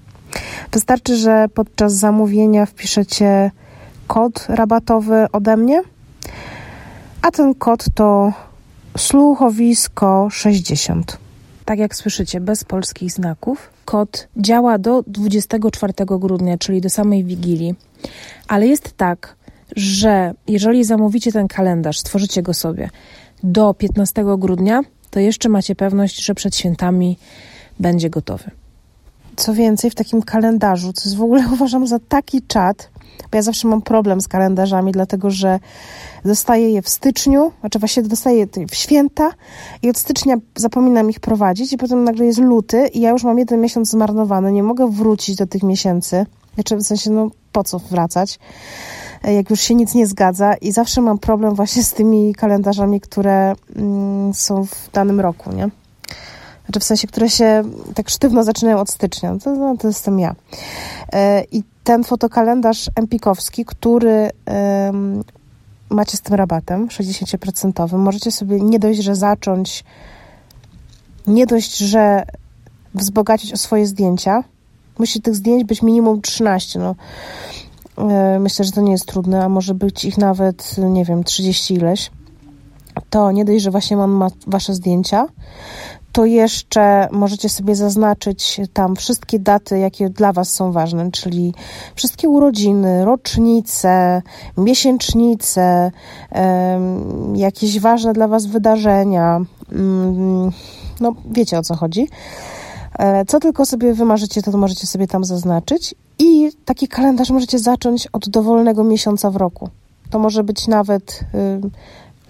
Wystarczy, 0.73 1.17
że 1.17 1.47
podczas 1.55 1.93
zamówienia 1.93 2.67
wpiszecie 2.67 3.51
kod 4.07 4.47
rabatowy 4.49 5.27
ode 5.33 5.57
mnie, 5.57 5.83
a 7.23 7.31
ten 7.31 7.55
kod 7.55 7.85
to 7.95 8.33
słuchowisko 8.99 10.29
60. 10.31 11.19
Tak 11.65 11.79
jak 11.79 11.95
słyszycie, 11.95 12.41
bez 12.41 12.65
polskich 12.65 13.13
znaków. 13.13 13.71
Kod 13.85 14.29
działa 14.37 14.79
do 14.79 15.03
24 15.07 15.93
grudnia, 16.07 16.59
czyli 16.59 16.81
do 16.81 16.91
samej 16.91 17.25
Wigilii. 17.25 17.75
Ale 18.49 18.67
jest 18.67 18.97
tak, 18.97 19.37
że 19.77 20.35
jeżeli 20.47 20.85
zamówicie 20.85 21.33
ten 21.33 21.49
kalendarz, 21.49 21.99
stworzycie 21.99 22.43
go 22.43 22.55
sobie 22.55 22.91
do 23.43 23.75
15 23.75 24.25
grudnia, 24.39 24.81
to 25.11 25.21
jeszcze 25.21 25.49
macie 25.49 25.75
pewność, 25.75 26.25
że 26.25 26.35
przed 26.35 26.57
świętami 26.57 27.19
będzie 27.81 28.11
gotowy. 28.11 28.51
Co 29.37 29.55
więcej, 29.55 29.91
w 29.91 29.95
takim 29.95 30.23
kalendarzu, 30.23 30.93
co 30.93 31.09
jest 31.09 31.17
w 31.17 31.23
ogóle 31.23 31.49
uważam 31.55 31.87
za 31.87 31.99
taki 32.09 32.43
czat, 32.43 32.91
bo 33.31 33.37
ja 33.37 33.43
zawsze 33.43 33.69
mam 33.69 33.83
problem 33.83 34.21
z 34.21 34.29
kalendarzami, 34.29 34.93
dlatego 34.93 35.31
że 35.31 35.59
dostaję 36.25 36.71
je 36.71 36.83
w 36.83 36.89
styczniu, 36.89 37.53
znaczy 37.61 37.79
właśnie 37.79 38.03
dostaję 38.03 38.39
je 38.39 38.67
w 38.69 38.75
święta 38.75 39.31
i 39.83 39.91
od 39.91 39.99
stycznia 39.99 40.37
zapominam 40.57 41.11
ich 41.11 41.21
prowadzić 41.21 41.73
i 41.73 41.77
potem 41.77 42.05
nagle 42.05 42.27
jest 42.27 42.39
luty 42.39 42.87
i 42.87 43.01
ja 43.01 43.11
już 43.11 43.25
mam 43.25 43.39
jeden 43.39 43.61
miesiąc 43.61 43.91
zmarnowany, 43.91 44.53
nie 44.53 44.63
mogę 44.63 44.91
wrócić 44.91 45.37
do 45.37 45.47
tych 45.47 45.63
miesięcy. 45.63 46.27
Znaczy 46.55 46.77
w 46.77 46.83
sensie, 46.83 47.11
no 47.11 47.31
po 47.53 47.65
co 47.65 47.79
wracać, 47.79 48.39
jak 49.25 49.51
już 49.51 49.61
się 49.61 49.75
nic 49.75 49.95
nie 49.95 50.07
zgadza 50.07 50.55
i 50.55 50.73
zawsze 50.73 51.01
mam 51.01 51.19
problem 51.19 51.55
właśnie 51.55 51.83
z 51.83 51.93
tymi 51.93 52.35
kalendarzami, 52.35 53.01
które 53.01 53.55
mm, 53.77 54.35
są 54.35 54.67
w 54.67 54.91
danym 54.93 55.21
roku, 55.21 55.53
nie? 55.53 55.71
Znaczy 56.65 56.81
w 56.81 56.85
sensie, 56.85 57.09
które 57.09 57.31
się 57.31 57.63
tak 57.95 58.11
sztywno 58.11 58.45
zaczynają 58.45 58.79
od 58.79 58.91
stycznia. 58.91 59.37
To, 59.45 59.55
no, 59.55 59.77
to 59.77 59.89
jestem 59.89 60.19
ja. 60.19 60.35
E, 61.13 61.45
I 61.53 61.63
ten 61.91 62.05
fotokalendarz 62.05 62.91
empikowski, 62.95 63.65
który 63.65 64.31
macie 65.91 66.17
z 66.17 66.21
tym 66.21 66.35
rabatem 66.35 66.89
60%, 66.89 67.99
możecie 67.99 68.31
sobie 68.31 68.61
nie 68.61 68.79
dość, 68.79 69.01
że 69.01 69.15
zacząć, 69.15 69.85
nie 71.27 71.47
dość, 71.47 71.77
że 71.77 72.23
wzbogacić 72.95 73.53
o 73.53 73.57
swoje 73.57 73.87
zdjęcia. 73.87 74.45
Musi 74.99 75.21
tych 75.21 75.35
zdjęć 75.35 75.65
być 75.65 75.83
minimum 75.83 76.23
13. 76.23 76.79
No. 76.79 76.95
E, 77.99 78.39
myślę, 78.39 78.65
że 78.65 78.73
to 78.73 78.81
nie 78.81 78.93
jest 78.93 79.07
trudne, 79.07 79.45
a 79.45 79.49
może 79.49 79.75
być 79.75 80.05
ich 80.05 80.19
nawet, 80.19 80.77
nie 80.79 81.05
wiem, 81.05 81.25
30 81.25 81.75
ileś. 81.75 82.11
To 83.11 83.33
nie 83.33 83.45
dość, 83.45 83.63
że 83.63 83.71
właśnie 83.71 83.99
on 83.99 84.11
ma 84.11 84.29
wasze 84.47 84.75
zdjęcia, 84.75 85.27
to 86.13 86.25
jeszcze 86.25 87.09
możecie 87.11 87.49
sobie 87.49 87.75
zaznaczyć 87.75 88.61
tam 88.73 88.97
wszystkie 88.97 89.39
daty, 89.39 89.79
jakie 89.79 90.11
dla 90.11 90.33
Was 90.33 90.55
są 90.55 90.73
ważne, 90.73 91.11
czyli 91.11 91.55
wszystkie 91.95 92.29
urodziny, 92.29 93.05
rocznice, 93.05 94.23
miesięcznice, 94.57 95.91
jakieś 97.35 97.81
ważne 97.81 98.13
dla 98.13 98.29
Was 98.29 98.47
wydarzenia. 98.47 99.41
Mm, 99.73 100.51
no, 101.01 101.15
wiecie 101.31 101.59
o 101.59 101.63
co 101.63 101.77
chodzi. 101.77 102.09
E, 102.99 103.25
co 103.25 103.41
tylko 103.41 103.67
sobie 103.67 103.95
wymarzycie, 103.95 104.43
to 104.43 104.57
możecie 104.57 104.87
sobie 104.87 105.07
tam 105.07 105.25
zaznaczyć. 105.25 105.95
I 106.19 106.51
taki 106.65 106.89
kalendarz 106.89 107.31
możecie 107.31 107.59
zacząć 107.59 108.07
od 108.07 108.29
dowolnego 108.29 108.85
miesiąca 108.85 109.31
w 109.31 109.37
roku. 109.37 109.69
To 110.11 110.19
może 110.19 110.45
być 110.45 110.69
nawet 110.69 111.21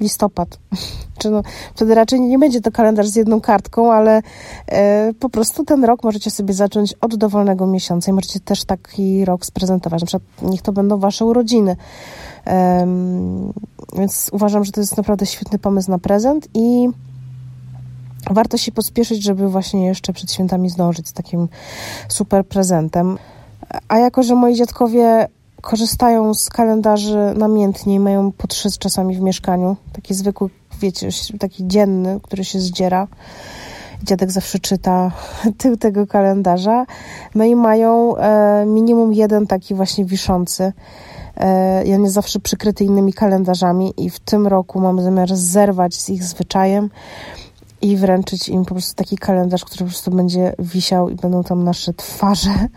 listopad. 0.01 0.59
Czy 1.19 1.31
no, 1.31 1.43
wtedy 1.75 1.95
raczej 1.95 2.21
nie 2.21 2.39
będzie 2.39 2.61
to 2.61 2.73
kalendarz 2.73 3.09
z 3.09 3.17
jedną 3.17 3.41
kartką, 3.41 3.93
ale 3.93 4.23
e, 4.67 5.13
po 5.21 5.29
prostu 5.29 5.65
ten 5.65 5.85
rok 5.85 6.05
możecie 6.05 6.31
sobie 6.31 6.55
zacząć 6.55 6.95
od 7.01 7.17
dowolnego 7.17 7.67
miesiąca 7.67 8.11
i 8.11 8.15
możecie 8.15 8.41
też 8.41 8.65
taki 8.65 9.25
rok 9.25 9.47
sprezentować. 9.47 10.01
Na 10.01 10.07
przykład 10.07 10.51
niech 10.51 10.63
to 10.63 10.73
będą 10.73 10.99
wasze 10.99 11.25
urodziny. 11.25 11.77
E, 12.47 12.87
więc 13.97 14.31
uważam, 14.33 14.65
że 14.65 14.73
to 14.73 14.81
jest 14.81 14.97
naprawdę 14.97 15.27
świetny 15.27 15.59
pomysł 15.59 15.91
na 15.91 15.99
prezent 15.99 16.49
i 16.55 16.89
warto 18.31 18.57
się 18.57 18.73
pospieszyć, 18.73 19.23
żeby 19.23 19.49
właśnie 19.49 19.87
jeszcze 19.87 20.13
przed 20.13 20.33
świętami 20.33 20.71
zdążyć 20.71 21.09
z 21.09 21.13
takim 21.13 21.49
super 22.09 22.47
prezentem. 22.47 23.19
A 23.89 23.99
jako, 23.99 24.23
że 24.23 24.35
moi 24.35 24.55
dziadkowie 24.55 25.29
korzystają 25.61 26.35
z 26.35 26.49
kalendarzy 26.49 27.35
namiętnie, 27.37 28.01
mają 28.01 28.33
po 28.33 28.47
trzy 28.47 28.69
czasami 28.79 29.17
w 29.17 29.21
mieszkaniu. 29.21 29.77
Taki 29.93 30.15
zwykły, 30.15 30.51
wiecie, 30.81 31.09
taki 31.39 31.69
dzienny, 31.69 32.21
który 32.23 32.45
się 32.45 32.61
zdziera. 32.61 33.09
Dziadek 34.03 34.31
zawsze 34.31 34.59
czyta 34.59 35.13
tył 35.59 35.77
tego 35.77 36.07
kalendarza. 36.07 36.87
No 37.35 37.45
i 37.45 37.57
mają 37.57 38.17
e, 38.17 38.65
minimum 38.67 39.13
jeden 39.13 39.47
taki 39.47 39.75
właśnie 39.75 40.05
wiszący. 40.05 40.73
Ja 41.85 41.97
nie 41.97 42.11
zawsze 42.11 42.41
przykryty 42.41 42.85
innymi 42.85 43.13
kalendarzami 43.13 43.95
i 43.97 44.11
w 44.11 44.21
tym 44.21 44.47
roku 44.47 44.81
mam 44.81 45.03
zamiar 45.03 45.37
zerwać 45.37 45.95
z 45.95 46.11
ich 46.11 46.25
zwyczajem 46.25 46.91
i 47.83 47.97
wręczyć 47.97 48.49
im 48.49 48.65
po 48.65 48.75
prostu 48.75 48.95
taki 48.95 49.17
kalendarz, 49.17 49.65
który 49.65 49.79
po 49.79 49.85
prostu 49.85 50.11
będzie 50.11 50.53
wisiał 50.59 51.09
i 51.09 51.15
będą 51.15 51.45
tam 51.45 51.65
nasze 51.65 51.95
twarze 51.95 52.69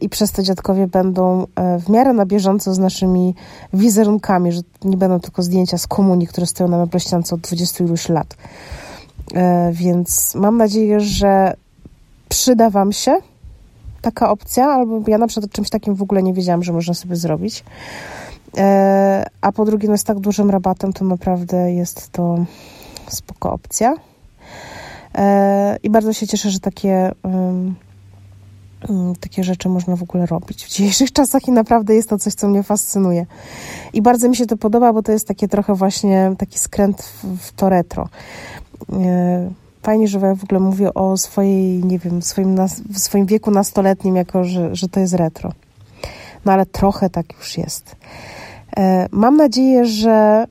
i 0.00 0.08
przez 0.08 0.32
to 0.32 0.42
dziadkowie 0.42 0.86
będą 0.86 1.46
e, 1.56 1.78
w 1.78 1.88
miarę 1.88 2.12
na 2.12 2.26
bieżąco 2.26 2.74
z 2.74 2.78
naszymi 2.78 3.34
wizerunkami, 3.72 4.52
że 4.52 4.60
nie 4.84 4.96
będą 4.96 5.20
tylko 5.20 5.42
zdjęcia 5.42 5.78
z 5.78 5.86
komunii, 5.86 6.26
które 6.26 6.46
stoją 6.46 6.70
na 6.70 6.78
meblościance 6.78 7.34
od 7.34 7.40
20 7.40 7.84
iluś 7.84 8.08
lat. 8.08 8.36
E, 9.34 9.70
więc 9.72 10.34
mam 10.34 10.56
nadzieję, 10.56 11.00
że 11.00 11.54
przyda 12.28 12.70
Wam 12.70 12.92
się 12.92 13.18
taka 14.02 14.30
opcja, 14.30 14.66
albo 14.66 15.00
ja 15.06 15.18
na 15.18 15.26
przykład 15.26 15.50
o 15.50 15.54
czymś 15.54 15.70
takim 15.70 15.94
w 15.94 16.02
ogóle 16.02 16.22
nie 16.22 16.34
wiedziałam, 16.34 16.62
że 16.62 16.72
można 16.72 16.94
sobie 16.94 17.16
zrobić. 17.16 17.64
A 19.40 19.52
po 19.52 19.64
drugie, 19.64 19.88
no 19.88 19.98
z 19.98 20.04
tak 20.04 20.20
dużym 20.20 20.50
rabatem 20.50 20.92
to 20.92 21.04
naprawdę 21.04 21.72
jest 21.72 22.10
to 22.10 22.44
spoko 23.08 23.52
opcja. 23.52 23.94
I 25.82 25.90
bardzo 25.90 26.12
się 26.12 26.26
cieszę, 26.26 26.50
że 26.50 26.60
takie 26.60 27.12
takie 29.20 29.44
rzeczy 29.44 29.68
można 29.68 29.96
w 29.96 30.02
ogóle 30.02 30.26
robić 30.26 30.64
w 30.64 30.68
dzisiejszych 30.68 31.12
czasach 31.18 31.48
i 31.48 31.52
naprawdę 31.52 31.94
jest 31.94 32.08
to 32.08 32.18
coś, 32.18 32.34
co 32.34 32.48
mnie 32.48 32.62
fascynuje. 32.62 33.26
I 33.92 34.02
bardzo 34.02 34.28
mi 34.28 34.36
się 34.36 34.46
to 34.46 34.56
podoba, 34.56 34.92
bo 34.92 35.02
to 35.02 35.12
jest 35.12 35.28
takie 35.28 35.48
trochę 35.48 35.74
właśnie 35.74 36.34
taki 36.38 36.58
skręt 36.58 37.02
w, 37.02 37.38
w 37.38 37.52
to 37.52 37.68
retro. 37.68 38.08
E, 38.92 39.50
fajnie, 39.82 40.08
że 40.08 40.18
ja 40.18 40.34
w 40.34 40.44
ogóle 40.44 40.60
mówię 40.60 40.94
o 40.94 41.16
swojej, 41.16 41.84
nie 41.84 41.98
wiem, 41.98 42.22
swoim, 42.22 42.56
w 42.90 42.98
swoim 42.98 43.26
wieku 43.26 43.50
nastoletnim, 43.50 44.16
jako 44.16 44.44
że, 44.44 44.74
że 44.76 44.88
to 44.88 45.00
jest 45.00 45.14
retro. 45.14 45.52
No 46.44 46.52
ale 46.52 46.66
trochę 46.66 47.10
tak 47.10 47.26
już 47.38 47.58
jest. 47.58 47.96
E, 48.76 49.08
mam 49.10 49.36
nadzieję, 49.36 49.84
że 49.84 50.46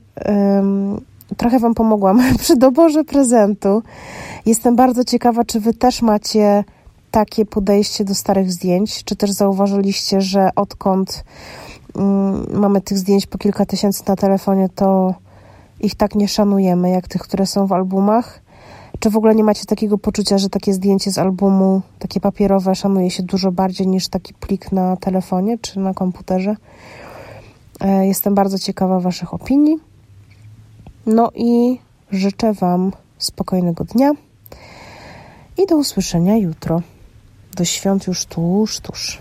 trochę 1.36 1.58
Wam 1.58 1.74
pomogłam 1.74 2.22
przy 2.38 2.56
doborze 2.56 3.04
prezentu. 3.04 3.82
Jestem 4.46 4.76
bardzo 4.76 5.04
ciekawa, 5.04 5.44
czy 5.44 5.60
Wy 5.60 5.74
też 5.74 6.02
macie 6.02 6.64
takie 7.12 7.46
podejście 7.46 8.04
do 8.04 8.14
starych 8.14 8.52
zdjęć? 8.52 9.04
Czy 9.04 9.16
też 9.16 9.30
zauważyliście, 9.30 10.20
że 10.20 10.50
odkąd 10.56 11.24
mm, 11.96 12.46
mamy 12.60 12.80
tych 12.80 12.98
zdjęć 12.98 13.26
po 13.26 13.38
kilka 13.38 13.66
tysięcy 13.66 14.02
na 14.08 14.16
telefonie, 14.16 14.68
to 14.74 15.14
ich 15.80 15.94
tak 15.94 16.14
nie 16.14 16.28
szanujemy, 16.28 16.90
jak 16.90 17.08
tych, 17.08 17.22
które 17.22 17.46
są 17.46 17.66
w 17.66 17.72
albumach? 17.72 18.40
Czy 18.98 19.10
w 19.10 19.16
ogóle 19.16 19.34
nie 19.34 19.44
macie 19.44 19.64
takiego 19.64 19.98
poczucia, 19.98 20.38
że 20.38 20.48
takie 20.48 20.74
zdjęcie 20.74 21.10
z 21.10 21.18
albumu, 21.18 21.82
takie 21.98 22.20
papierowe, 22.20 22.74
szanuje 22.74 23.10
się 23.10 23.22
dużo 23.22 23.52
bardziej 23.52 23.86
niż 23.86 24.08
taki 24.08 24.34
plik 24.34 24.72
na 24.72 24.96
telefonie 24.96 25.58
czy 25.58 25.80
na 25.80 25.94
komputerze? 25.94 26.56
E, 27.80 28.06
jestem 28.06 28.34
bardzo 28.34 28.58
ciekawa 28.58 29.00
Waszych 29.00 29.34
opinii. 29.34 29.78
No 31.06 31.30
i 31.34 31.78
życzę 32.10 32.52
Wam 32.52 32.92
spokojnego 33.18 33.84
dnia 33.84 34.10
i 35.58 35.66
do 35.66 35.76
usłyszenia 35.76 36.36
jutro 36.36 36.82
do 37.56 37.64
świąt 37.64 38.06
już 38.06 38.24
tuż, 38.24 38.80
tuż. 38.80 39.18